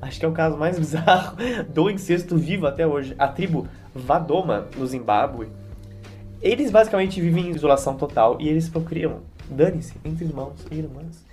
[0.00, 1.36] acho que é o caso mais bizarro
[1.68, 3.14] do incesto vivo até hoje.
[3.18, 5.48] A tribo Vadoma, no Zimbábue.
[6.42, 9.20] Eles basicamente vivem em isolação total e eles procriam.
[9.48, 11.24] Dane-se, entre irmãos e irmãs.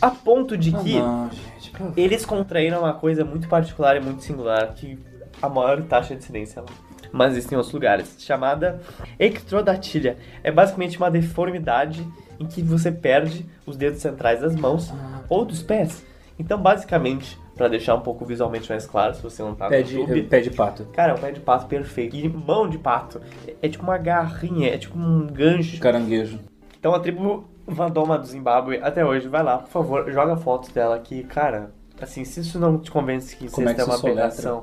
[0.00, 1.72] A ponto de que não, gente.
[1.96, 4.98] eles contraíram uma coisa muito particular e muito singular, que
[5.40, 6.68] a maior taxa de incidência lá.
[7.12, 8.80] Mas existem outros lugares, chamada
[9.18, 10.18] ectrodatilha.
[10.42, 12.06] É basicamente uma deformidade
[12.38, 14.92] em que você perde os dedos centrais das mãos
[15.28, 16.04] ou dos pés.
[16.38, 19.84] Então, basicamente, para deixar um pouco visualmente mais claro, se você não tá Pé no
[19.84, 20.84] de, YouTube, pé de pato.
[20.92, 22.14] cara, é um pé de pato perfeito.
[22.14, 23.20] E mão de pato.
[23.62, 25.80] É tipo uma garrinha, é tipo um gancho.
[25.80, 26.38] Caranguejo.
[26.78, 30.94] Então a tribo Vandoma do Zimbábue, até hoje, vai lá, por favor, joga fotos dela
[30.94, 31.72] aqui, cara.
[32.00, 34.62] Assim, se isso não te convence que Como é isso que é uma aberração.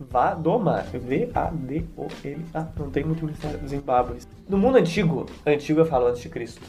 [0.00, 4.18] Vadoma, V-A-D-O-M-A, não tem muito mistério do Zimbábue.
[4.48, 6.62] No mundo antigo, antigo eu falo antes de Cristo,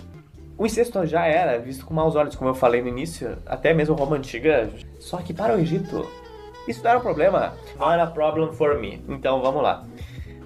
[0.62, 3.96] o incesto já era visto com maus olhos, como eu falei no início, até mesmo
[3.96, 4.70] Roma Antiga.
[5.00, 6.08] Só que para o Egito,
[6.68, 7.56] isso não era um problema.
[7.80, 9.04] Not a problem for me.
[9.10, 9.84] Então vamos lá.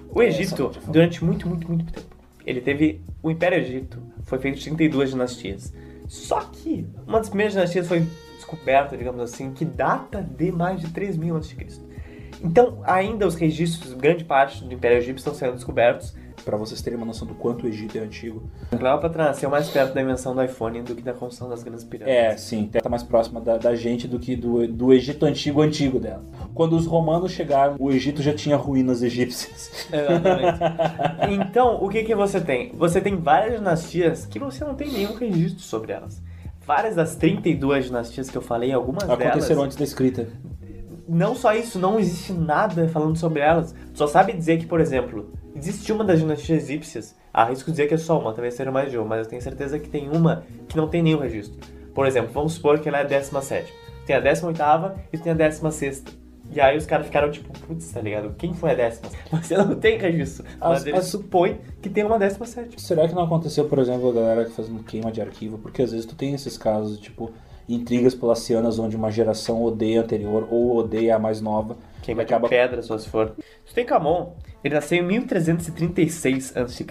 [0.08, 4.64] O Egito, durante muito, muito, muito tempo, ele teve o Império Egito, foi feito de
[4.64, 5.74] 32 dinastias.
[6.08, 10.88] Só que uma das primeiras dinastias foi descoberta, digamos assim, que data de mais de
[10.92, 11.54] 3 mil a.C.
[12.42, 16.16] Então, ainda os registros, grande parte do Império Egito estão sendo descobertos.
[16.46, 18.40] Pra vocês terem uma noção do quanto o Egito é antigo.
[18.70, 22.16] Cleópatra nasceu mais perto da invenção do iPhone do que da construção das grandes pirâmides.
[22.16, 25.98] É, sim, tá mais próxima da, da gente do que do, do Egito antigo antigo
[25.98, 26.24] dela.
[26.54, 29.88] Quando os romanos chegaram, o Egito já tinha ruínas egípcias.
[29.92, 30.60] Exatamente.
[31.34, 32.70] então, o que que você tem?
[32.74, 36.22] Você tem várias dinastias que você não tem nenhum registro sobre elas.
[36.64, 39.64] Várias das 32 dinastias que eu falei, algumas Aconteceram delas...
[39.64, 40.28] antes da escrita.
[41.08, 43.74] Não só isso, não existe nada falando sobre elas.
[43.94, 47.14] Só sabe dizer que, por exemplo, existe uma das dinastias egípcias.
[47.32, 49.78] Arrisco dizer que é só uma, talvez seja mais de uma, mas eu tenho certeza
[49.78, 51.58] que tem uma que não tem nenhum registro.
[51.94, 53.72] Por exemplo, vamos supor que ela é a 17.
[54.06, 54.58] Tem a 18
[55.12, 56.04] e tem a 16.
[56.52, 58.34] E aí os caras ficaram tipo, putz, tá ligado?
[58.38, 59.08] Quem foi a décima?
[59.42, 60.44] Você não tem registro.
[60.60, 62.78] Mas As- ele as- supõe que tem uma décima sétima.
[62.78, 65.58] Será que não aconteceu, por exemplo, a galera que faz uma queima de arquivo?
[65.58, 67.32] Porque às vezes tu tem esses casos, tipo,
[67.68, 71.76] intrigas palacianas onde uma geração odeia a anterior ou odeia a mais nova.
[72.02, 73.32] Queima E de acaba- pedra, só se for.
[73.64, 76.86] Tutankhamon, ele nasceu em 1336 a.C.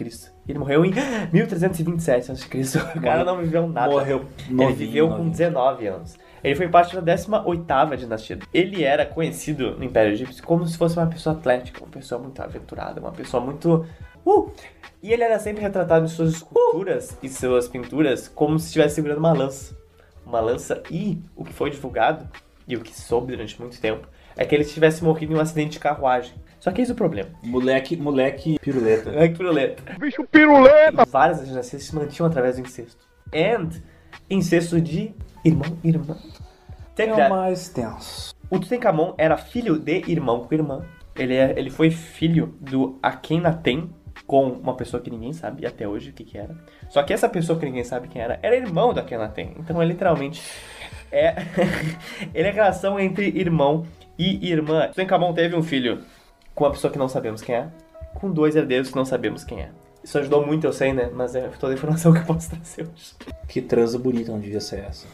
[0.48, 0.92] Ele morreu em
[1.32, 2.80] 1327 a.C.
[2.98, 3.92] O cara não viveu nada.
[3.92, 5.32] Morreu Ele novinho, viveu com novinho.
[5.32, 6.18] 19 anos.
[6.44, 8.40] Ele foi parte da 18ª dinastia.
[8.54, 12.40] Ele era conhecido no Império Egípcio como se fosse uma pessoa atlética, uma pessoa muito
[12.42, 13.86] aventurada, uma pessoa muito...
[14.26, 14.52] Uh!
[15.02, 19.20] E ele era sempre retratado em suas esculturas e suas pinturas como se estivesse segurando
[19.20, 19.76] uma lança.
[20.26, 22.28] Uma lança e o que foi divulgado,
[22.68, 25.74] e o que soube durante muito tempo, é que ele tivesse morrido em um acidente
[25.74, 26.34] de carruagem.
[26.60, 27.30] Só que eis o problema.
[27.44, 29.14] Moleque, moleque piruleta.
[29.18, 29.84] Ai, que piruleta.
[30.00, 31.06] Bicho piruleta!
[31.06, 33.06] Várias das dinastias se mantinham através do incesto.
[33.34, 33.70] And
[34.30, 36.18] incesto de irmão e irmã.
[36.96, 38.34] Check É o mais tenso.
[38.50, 40.86] O Tutankhamon era filho de irmão com irmã.
[41.16, 43.90] Ele, é, ele foi filho do Akhenaten
[44.26, 46.56] com uma pessoa que ninguém sabe até hoje o que, que era.
[46.90, 49.56] Só que essa pessoa que ninguém sabe quem era, era irmão do Akhenaten.
[49.60, 50.42] Então é literalmente...
[51.12, 51.36] É,
[52.34, 53.86] ele é a relação entre irmão
[54.18, 54.88] e irmã.
[54.88, 56.04] Tutankhamon teve um filho
[56.54, 57.68] com uma pessoa que não sabemos quem é,
[58.16, 59.70] com dois herdeiros que não sabemos quem é.
[60.04, 61.10] Isso ajudou muito, eu sei, né?
[61.14, 63.16] Mas é toda a informação que eu posso trazer hoje.
[63.48, 65.08] Que transa bonita não devia ser essa.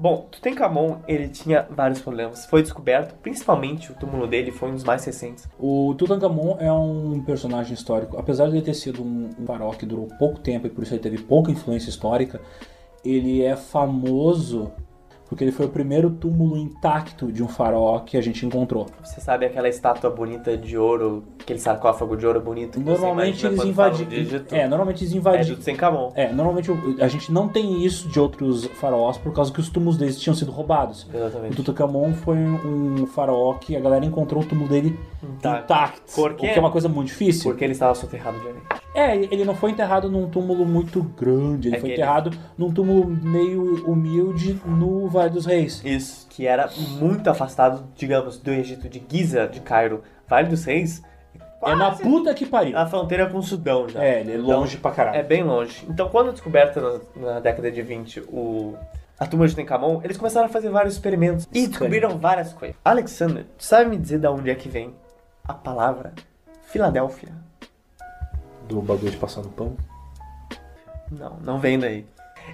[0.00, 2.46] Bom, Tutankhamon, ele tinha vários problemas.
[2.46, 5.46] Foi descoberto, principalmente o túmulo dele foi um dos mais recentes.
[5.58, 9.84] O Tutankhamon é um personagem histórico, apesar de ele ter sido um, um faraó que
[9.84, 12.40] durou pouco tempo e por isso ele teve pouca influência histórica,
[13.04, 14.72] ele é famoso
[15.30, 18.86] porque ele foi o primeiro túmulo intacto de um faraó que a gente encontrou.
[19.02, 23.46] Você sabe aquela estátua bonita de ouro, aquele sarcófago de ouro bonito que Normalmente você
[23.46, 24.44] eles invadiram.
[24.50, 25.56] É, normalmente eles É do invadiram.
[25.56, 26.12] Tutankhamon.
[26.16, 29.68] É, normalmente o- a gente não tem isso de outros faraós por causa que os
[29.70, 31.04] túmulos deles tinham sido roubados.
[31.04, 31.54] O Exatamente.
[31.56, 35.64] Tutankhamon foi um faraó que a galera encontrou o túmulo dele Intacto.
[35.64, 36.12] intacto.
[36.16, 36.48] Por O quê?
[36.48, 37.50] que é uma coisa muito difícil.
[37.52, 38.62] Porque ele estava soterrado de areia.
[38.94, 42.30] É, ele não foi enterrado num túmulo muito grande, ele É foi que ele- enterrado
[42.58, 45.80] num túmulo meio humilde no Vale dos Reis.
[45.84, 46.26] Isso.
[46.28, 50.02] Que era muito afastado, digamos, do Egito de Giza, de Cairo.
[50.28, 51.02] Vale dos Reis.
[51.62, 52.72] É na quase puta que pariu.
[52.72, 54.02] na fronteira com o Sudão já.
[54.02, 55.18] É, ele é Então, longe pra caralho.
[55.18, 55.84] É bem longe.
[55.88, 58.74] Então, quando descoberta na, na década de 20 o,
[59.18, 62.76] a tumba de Tutankhamon, eles começaram a fazer vários experimentos e descobriram várias coisas.
[62.84, 64.94] Alexander, sabe me dizer de onde é que vem
[65.46, 66.12] a palavra
[66.62, 67.28] Filadélfia?
[68.70, 69.76] Do bagulho de passar no pão.
[71.10, 72.06] Não, não vem daí.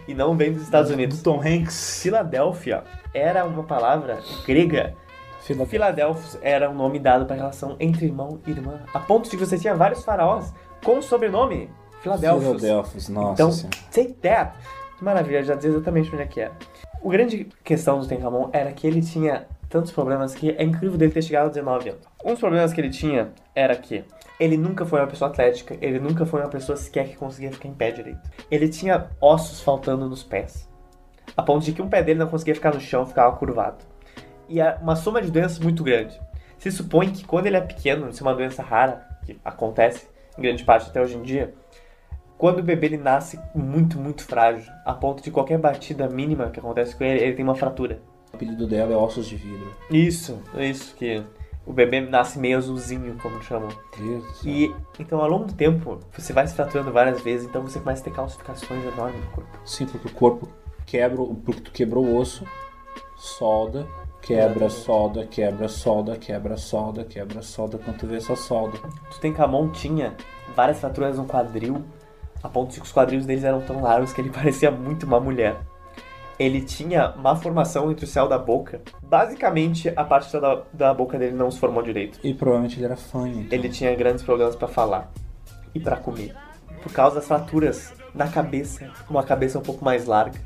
[0.08, 1.22] E não vem dos Estados Do Unidos.
[1.22, 2.00] Tom Hanks.
[2.02, 4.94] Filadélfia era uma palavra grega.
[5.42, 5.64] Fila...
[5.66, 8.80] Filadelfos era um nome dado para relação entre irmão e irmã.
[8.92, 10.52] A ponto de que você tinha vários faraós
[10.84, 12.44] com o sobrenome Filadelfos.
[12.44, 13.76] Filadelfos, nossa Então, senhora.
[13.92, 14.52] take that!
[14.98, 16.52] Que maravilha, já dizia exatamente onde é que era.
[17.02, 21.12] O grande questão do Tutankhamon era que ele tinha tantos problemas que é incrível dele
[21.12, 22.00] ter chegado aos 19 anos.
[22.26, 24.02] Um dos problemas que ele tinha era que
[24.40, 27.68] ele nunca foi uma pessoa atlética, ele nunca foi uma pessoa sequer que conseguia ficar
[27.68, 28.28] em pé direito.
[28.50, 30.68] Ele tinha ossos faltando nos pés.
[31.36, 33.84] A ponto de que um pé dele não conseguia ficar no chão, ficava curvado.
[34.48, 36.20] E é uma soma de doenças muito grande.
[36.58, 40.42] Se supõe que quando ele é pequeno, isso é uma doença rara, que acontece em
[40.42, 41.54] grande parte até hoje em dia,
[42.36, 46.58] quando o bebê ele nasce muito, muito frágil, a ponto de qualquer batida mínima que
[46.58, 48.00] acontece com ele, ele tem uma fratura.
[48.32, 49.72] O apelido dela é Ossos de Vidro.
[49.88, 51.22] Isso, é isso que
[51.66, 53.68] o bebê nasce meio azulzinho, como chamam.
[53.70, 54.22] Céu.
[54.44, 58.02] E então ao longo do tempo, você vai se fraturando várias vezes, então você começa
[58.02, 59.58] a ter calcificações enormes no corpo.
[59.64, 60.48] Sim, porque o corpo
[60.86, 62.46] quebra, porque tu quebrou o osso,
[63.16, 63.84] solda,
[64.22, 68.78] quebra, solda, quebra, solda, quebra, solda, quebra, solda, quando tu vê essa solda.
[69.10, 70.14] Tutankhamon tinha
[70.54, 71.84] várias fraturas no quadril,
[72.42, 75.18] a ponto de que os quadris deles eram tão largos que ele parecia muito uma
[75.18, 75.56] mulher.
[76.38, 78.80] Ele tinha má formação entre o céu da boca.
[79.02, 82.18] Basicamente, a parte da, da boca dele não se formou direito.
[82.22, 83.46] E provavelmente ele era fã, então.
[83.50, 85.10] Ele tinha grandes problemas pra falar
[85.74, 86.34] e pra comer.
[86.82, 90.38] Por causa das fraturas na cabeça, uma cabeça um pouco mais larga.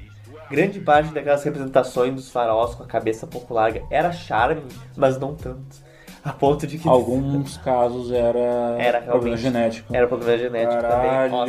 [0.51, 4.63] Grande parte daquelas representações dos faraós com a cabeça um pouco larga era charme,
[4.97, 5.91] mas não tanto.
[6.25, 9.95] A ponto de que Alguns casos era, Era problema genético.
[9.95, 11.31] era problema genético também.
[11.31, 11.47] Nossa.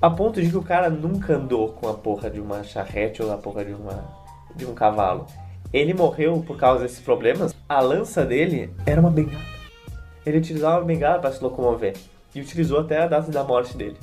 [0.00, 3.32] A ponto de que o cara nunca andou com a porra de uma charrete ou
[3.32, 4.04] a porra de, uma,
[4.54, 5.26] de um cavalo.
[5.72, 7.54] Ele morreu por causa desses problemas.
[7.68, 9.42] A lança dele era uma bengala.
[10.24, 11.96] Ele utilizava uma bengala para se locomover.
[12.34, 13.96] E utilizou até a data da morte dele.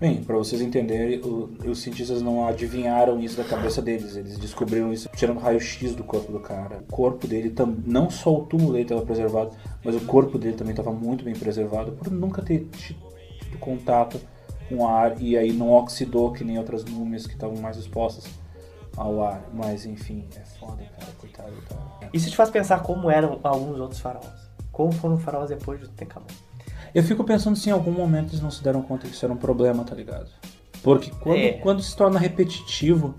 [0.00, 4.16] Bem, pra vocês entenderem, o- os cientistas não adivinharam isso da cabeça deles.
[4.16, 6.82] Eles descobriram isso tirando raio-x do corpo do cara.
[6.88, 9.52] O corpo dele, tam- não só o túmulo dele estava preservado,
[9.84, 12.96] mas o corpo dele também estava muito bem preservado por nunca ter ti-
[13.40, 14.20] tido contato
[14.68, 18.24] com ar e aí não oxidou que nem outras múmias que estavam mais expostas.
[18.96, 19.44] ao ar.
[19.54, 21.52] Mas enfim, é foda, cara, coitado.
[21.68, 22.10] Cara.
[22.12, 24.50] Isso te faz pensar como eram alguns outros faraós.
[24.72, 26.26] Como foram faraós depois do Tencamon.
[26.92, 29.32] Eu fico pensando se em algum momento eles não se deram conta que isso era
[29.32, 30.28] um problema, tá ligado?
[30.82, 31.52] Porque quando, É.
[31.52, 33.14] quando se torna repetitivo,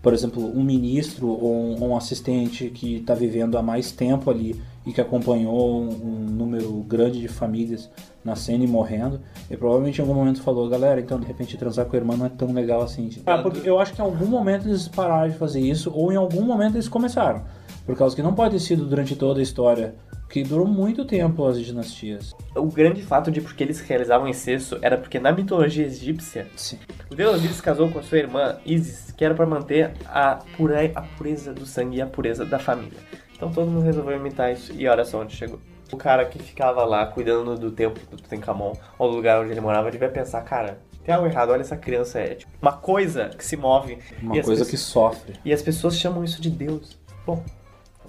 [0.00, 4.60] por exemplo, um ministro ou um, um assistente que está vivendo há mais tempo ali
[4.86, 7.90] e que acompanhou um, um número grande de famílias
[8.24, 9.20] nascendo e morrendo,
[9.50, 12.26] e provavelmente em algum momento falou, galera, então de repente transar com a irmã não
[12.26, 13.10] é tão legal assim.
[13.26, 16.16] Ah, porque eu acho que em algum momento eles pararam de fazer isso, ou em
[16.16, 17.42] algum momento eles começaram.
[17.84, 19.94] Por causa que não pode ter sido durante toda a história,
[20.28, 22.34] que durou muito tempo as dinastias.
[22.54, 26.78] O grande fato de porque eles realizavam incesto era porque na mitologia egípcia, Sim.
[27.10, 30.92] o deus Osíris casou com a sua irmã Isis, que era para manter a, pure-
[30.94, 32.98] a pureza do sangue e a pureza da família.
[33.34, 35.58] Então todo mundo resolveu imitar isso e olha só onde chegou.
[35.90, 39.60] O cara que ficava lá cuidando do templo do Tutankhamon, ou do lugar onde ele
[39.60, 43.42] morava, devia pensar, cara, tem algo errado, olha essa criança é tipo, uma coisa que
[43.42, 43.98] se move.
[44.20, 45.32] Uma coisa pessoas- que sofre.
[45.42, 46.98] E as pessoas chamam isso de Deus.
[47.24, 47.42] Bom,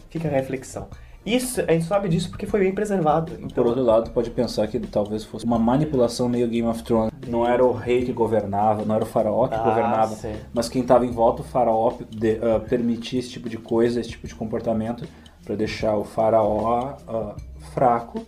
[0.09, 0.89] fica a reflexão.
[1.35, 3.33] Isso, a gente sabe disso porque foi bem preservado.
[3.33, 7.11] Por Então, outro lado, pode pensar que talvez fosse uma manipulação meio Game of Thrones.
[7.27, 10.33] Não era o rei que governava, não era o faraó que Ah, governava, sim.
[10.53, 14.09] mas quem estava em volta, o faraó, de, ah, permitia esse tipo de coisa, esse
[14.09, 15.07] tipo de comportamento,
[15.45, 17.35] para deixar o faraó ah,
[17.73, 18.25] fraco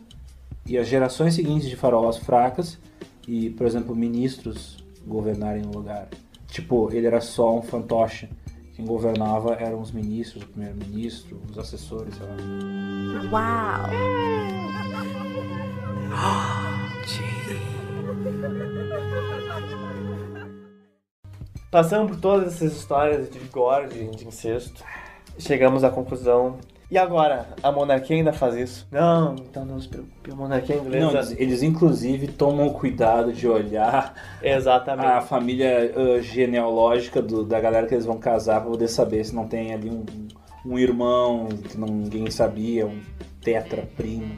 [0.67, 2.77] e as gerações seguintes de faraós fracas
[3.27, 4.77] e, por exemplo, ministros
[5.07, 6.07] governarem no lugar.
[6.47, 8.29] Tipo, ele era só um fantoche.
[8.81, 12.33] Quem governava eram os ministros, o primeiro-ministro, os assessores, sei lá.
[13.29, 13.91] Wow.
[21.69, 24.83] passando por todas essas histórias de gore, de incesto,
[25.37, 26.57] chegamos à conclusão.
[26.91, 27.47] E agora?
[27.63, 28.85] A monarquia ainda faz isso?
[28.91, 30.29] Não, então não se preocupe.
[30.29, 31.05] A monarquia inglesa.
[31.05, 34.13] Não, eles, eles inclusive tomam cuidado de olhar
[34.43, 35.07] Exatamente.
[35.07, 39.33] a família ah, genealógica do- da galera que eles vão casar pra poder saber se
[39.33, 40.03] não tem ali um,
[40.65, 42.99] um irmão que não- ninguém sabia, um
[43.41, 44.35] tetra primo.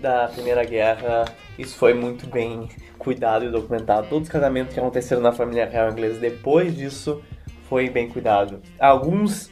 [0.00, 1.24] Da Primeira Guerra,
[1.56, 4.08] isso foi muito bem cuidado e documentado.
[4.08, 7.22] Todos os casamentos que aconteceram na família real inglesa depois disso
[7.68, 8.60] foi bem cuidado.
[8.80, 9.50] Alguns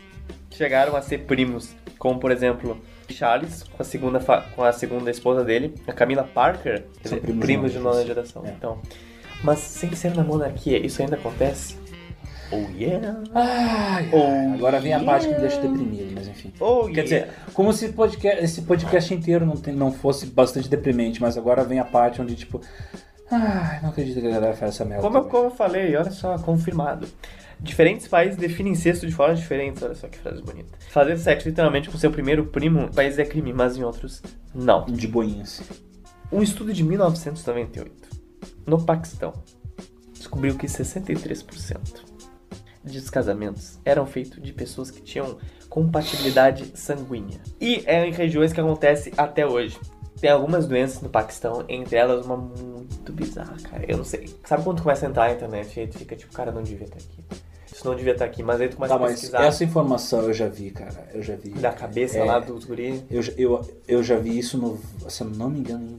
[0.51, 2.77] chegaram a ser primos, como por exemplo
[3.11, 4.19] Charles com a segunda
[4.57, 8.43] com a segunda esposa dele, a Camila Parker, São dizer, primos primos de nona geração.
[8.45, 8.51] É.
[8.51, 8.81] Então,
[9.45, 11.77] mas sem ser na monarquia, isso ainda acontece?
[12.53, 13.21] Oh yeah.
[14.13, 15.49] Oh, Agora vem a parte que me yeah.
[15.49, 16.53] deixa deprimido, mas enfim.
[16.59, 17.27] Oh, Quer yeah.
[17.27, 21.63] dizer, como se podcast- esse podcast inteiro não, tem- não fosse bastante deprimente, mas agora
[21.63, 22.61] vem a parte onde, tipo,
[23.31, 25.03] ai, não acredito que a galera faz essa merda.
[25.03, 27.07] Como eu, como eu falei, olha só, confirmado.
[27.63, 30.79] Diferentes países definem incesto de formas diferentes, olha só que frase bonita.
[30.89, 34.23] Fazer sexo literalmente com seu primeiro primo em países é crime, mas em outros,
[34.55, 34.87] não.
[34.87, 35.63] De boinhas.
[36.33, 38.09] Um estudo de 1998,
[38.67, 39.33] no Paquistão,
[40.13, 42.11] descobriu que 63%
[42.83, 45.39] dos casamentos eram feitos de pessoas que tinham
[45.69, 47.41] compatibilidade sanguínea.
[47.61, 49.79] E é em regiões que acontece até hoje.
[50.21, 53.85] Tem algumas doenças no Paquistão, entre elas uma muito bizarra, cara.
[53.89, 54.35] Eu não sei.
[54.45, 57.25] Sabe quando começa a entrar na internet e fica tipo, cara, não devia estar aqui.
[57.81, 60.35] Isso não devia estar aqui, mas aí tu começa Tá, a pesquisar essa informação eu
[60.35, 61.09] já vi, cara.
[61.15, 61.49] Eu já vi.
[61.53, 62.25] da cabeça É.
[62.25, 63.03] lá dos guri.
[63.11, 63.59] Eu, já- eu,
[63.89, 64.79] eu já vi isso no,
[65.09, 65.87] se eu não me engano,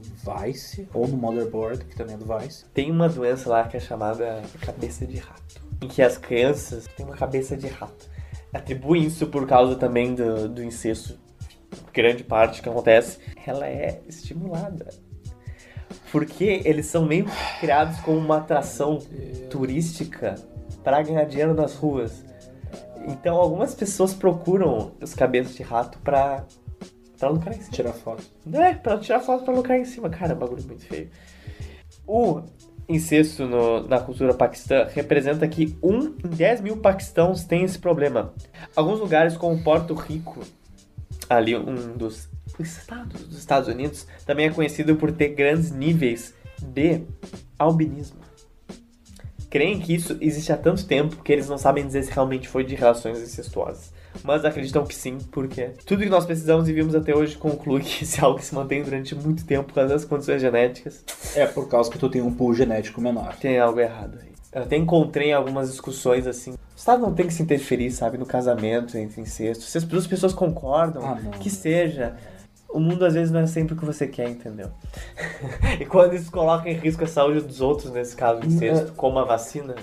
[0.52, 2.66] Vice, ou no Motherboard, que também é do Vice.
[2.72, 5.60] Tem uma doença lá que é chamada cabeça de rato.
[5.80, 8.06] Em que as crianças têm uma cabeça de rato.
[8.54, 11.18] Atribuem isso por causa também do, do incesto.
[11.92, 14.86] Grande parte que acontece, ela é estimulada.
[16.12, 17.26] Porque eles são meio
[17.58, 19.00] criados como uma atração
[19.50, 20.36] turística
[20.82, 22.24] para ganhar dinheiro nas ruas.
[23.06, 26.44] Então algumas pessoas procuram os cabeças de rato pra,
[27.18, 27.72] pra lucrar em cima.
[27.72, 28.22] Tirar foto.
[28.52, 30.08] É, pra tirar foto pra lucrar em cima.
[30.08, 31.10] Cara, é um bagulho muito feio.
[32.06, 32.42] O
[32.88, 38.32] incesto no- na cultura paquistã representa que um em 10 mil paquistãos tem esse problema.
[38.76, 40.40] Alguns lugares, como Porto Rico,
[41.28, 42.28] ali um dos
[42.60, 47.02] estados dos Estados Unidos, também é conhecido por ter grandes níveis de
[47.58, 48.18] albinismo.
[49.52, 52.64] Creem que isso existe há tanto tempo que eles não sabem dizer se realmente foi
[52.64, 53.92] de relações incestuosas.
[54.24, 58.06] Mas acreditam que sim, porque tudo que nós precisamos e vimos até hoje conclui que
[58.06, 61.04] se algo se mantém durante muito tempo por causa das condições genéticas,
[61.36, 63.36] É por causa que tu tem um pool genético menor.
[63.36, 64.32] tem algo errado aí.
[64.54, 66.52] Eu até encontrei algumas discussões assim.
[66.52, 69.68] O Estado não tem que se interferir, sabe, no casamento entre incestos.
[69.68, 72.16] Se as duas pessoas concordam, Ah, que seja.
[72.72, 74.70] O mundo às vezes não é sempre o que você quer, entendeu?
[75.80, 79.18] e quando isso coloca em risco a saúde dos outros, nesse caso, o incesto, como
[79.18, 79.74] a vacina,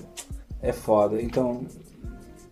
[0.62, 1.22] É foda.
[1.22, 1.66] Então,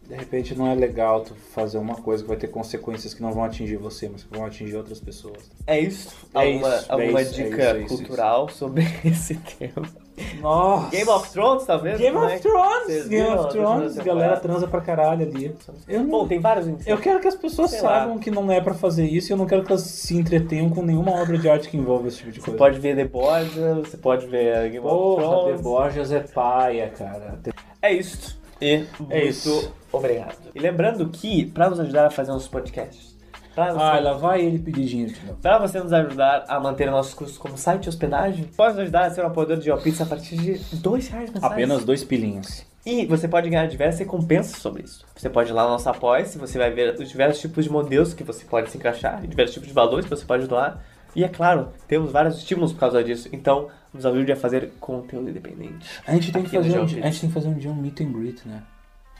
[0.07, 3.33] de repente não é legal tu fazer uma coisa que vai ter consequências que não
[3.33, 5.51] vão atingir você, mas que vão atingir outras pessoas.
[5.65, 6.15] É isso?
[6.33, 10.06] É alguma isso, é alguma isso, é dica isso, é isso, cultural sobre esse tema?
[10.41, 10.89] Nossa.
[10.89, 11.99] Game of Thrones, talvez?
[11.99, 13.07] Game Como é of que- Thrones.
[13.07, 13.95] Game of Thrones.
[13.97, 15.55] Galera transa pra caralho ali.
[15.87, 17.99] Eu, não- Bom, tem vários eu quero que as pessoas Sei lá.
[17.99, 20.69] saibam que não é pra fazer isso e eu não quero que elas se entretenham
[20.69, 22.57] com nenhuma obra de arte que envolva esse tipo de Você coisa.
[22.57, 25.61] pode ver The Borgia, você pode ver Game of Porra, The Thrones.
[25.61, 27.39] Borgias é paia, cara.
[27.81, 28.37] É isso.
[28.59, 29.71] E É muito isso.
[29.91, 30.35] obrigado.
[30.55, 33.15] E lembrando que, pra nos ajudar a fazer uns podcasts,
[33.57, 35.39] pra você, Ah, lá vai ele pedir dinheiro de novo.
[35.41, 39.05] pra você nos ajudar a manter nossos custos como site e hospedagem, pode nos ajudar
[39.05, 41.51] a ser um apoiador de Pizza a partir de dois reais mensais.
[41.51, 42.63] Apenas dois pilinhas.
[42.85, 45.03] E você pode ganhar diversas recompensas sobre isso.
[45.15, 47.71] Você pode ir lá no nosso apoia se você vai ver os diversos tipos de
[47.71, 50.79] modelos que você pode se encaixar, e diversos tipos de valores que você pode doar.
[51.15, 53.27] E é claro, temos vários estímulos por causa disso.
[53.33, 55.89] Então, nos ajude a fazer conteúdo independente.
[56.05, 57.75] A gente tem que Aqui fazer um, a gente tem que fazer um dia um
[57.75, 58.61] meet and greet, né?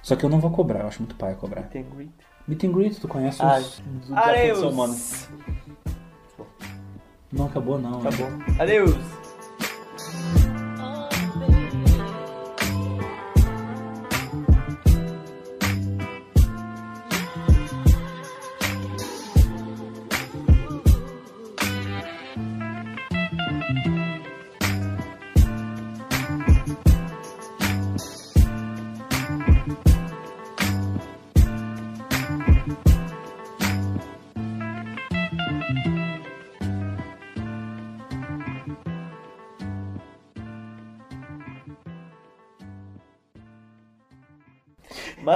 [0.04, 1.64] Só que eu não vou cobrar, eu acho muito paia cobrar.
[1.64, 2.12] Tem greet.
[2.48, 3.82] Meet and greet, tu conhece Ah, os.
[4.14, 5.28] Adeus!
[7.32, 8.02] Não acabou não.
[8.02, 8.10] né?
[8.10, 8.28] Acabou.
[8.60, 8.96] Adeus!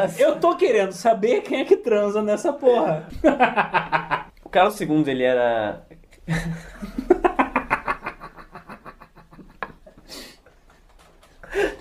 [0.02, 3.08] Mas Eu tô querendo saber quem é que transa nessa porra.
[4.44, 5.86] o Carlos II, ele era...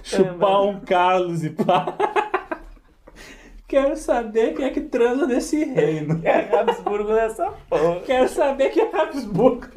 [0.02, 1.86] Chupar um Carlos e pá.
[3.68, 6.20] Quero saber quem é que transa nesse reino.
[6.24, 8.00] É Habsburgo nessa porra.
[8.00, 9.68] Quero saber quem é Habsburgo.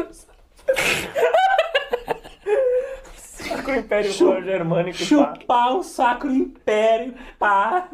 [3.15, 5.05] Sacro Império Chu- Germânico pá.
[5.05, 7.87] Chupar o Sacro Império pá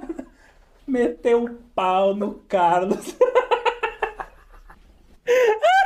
[0.90, 3.16] meteu o pau no Carlos.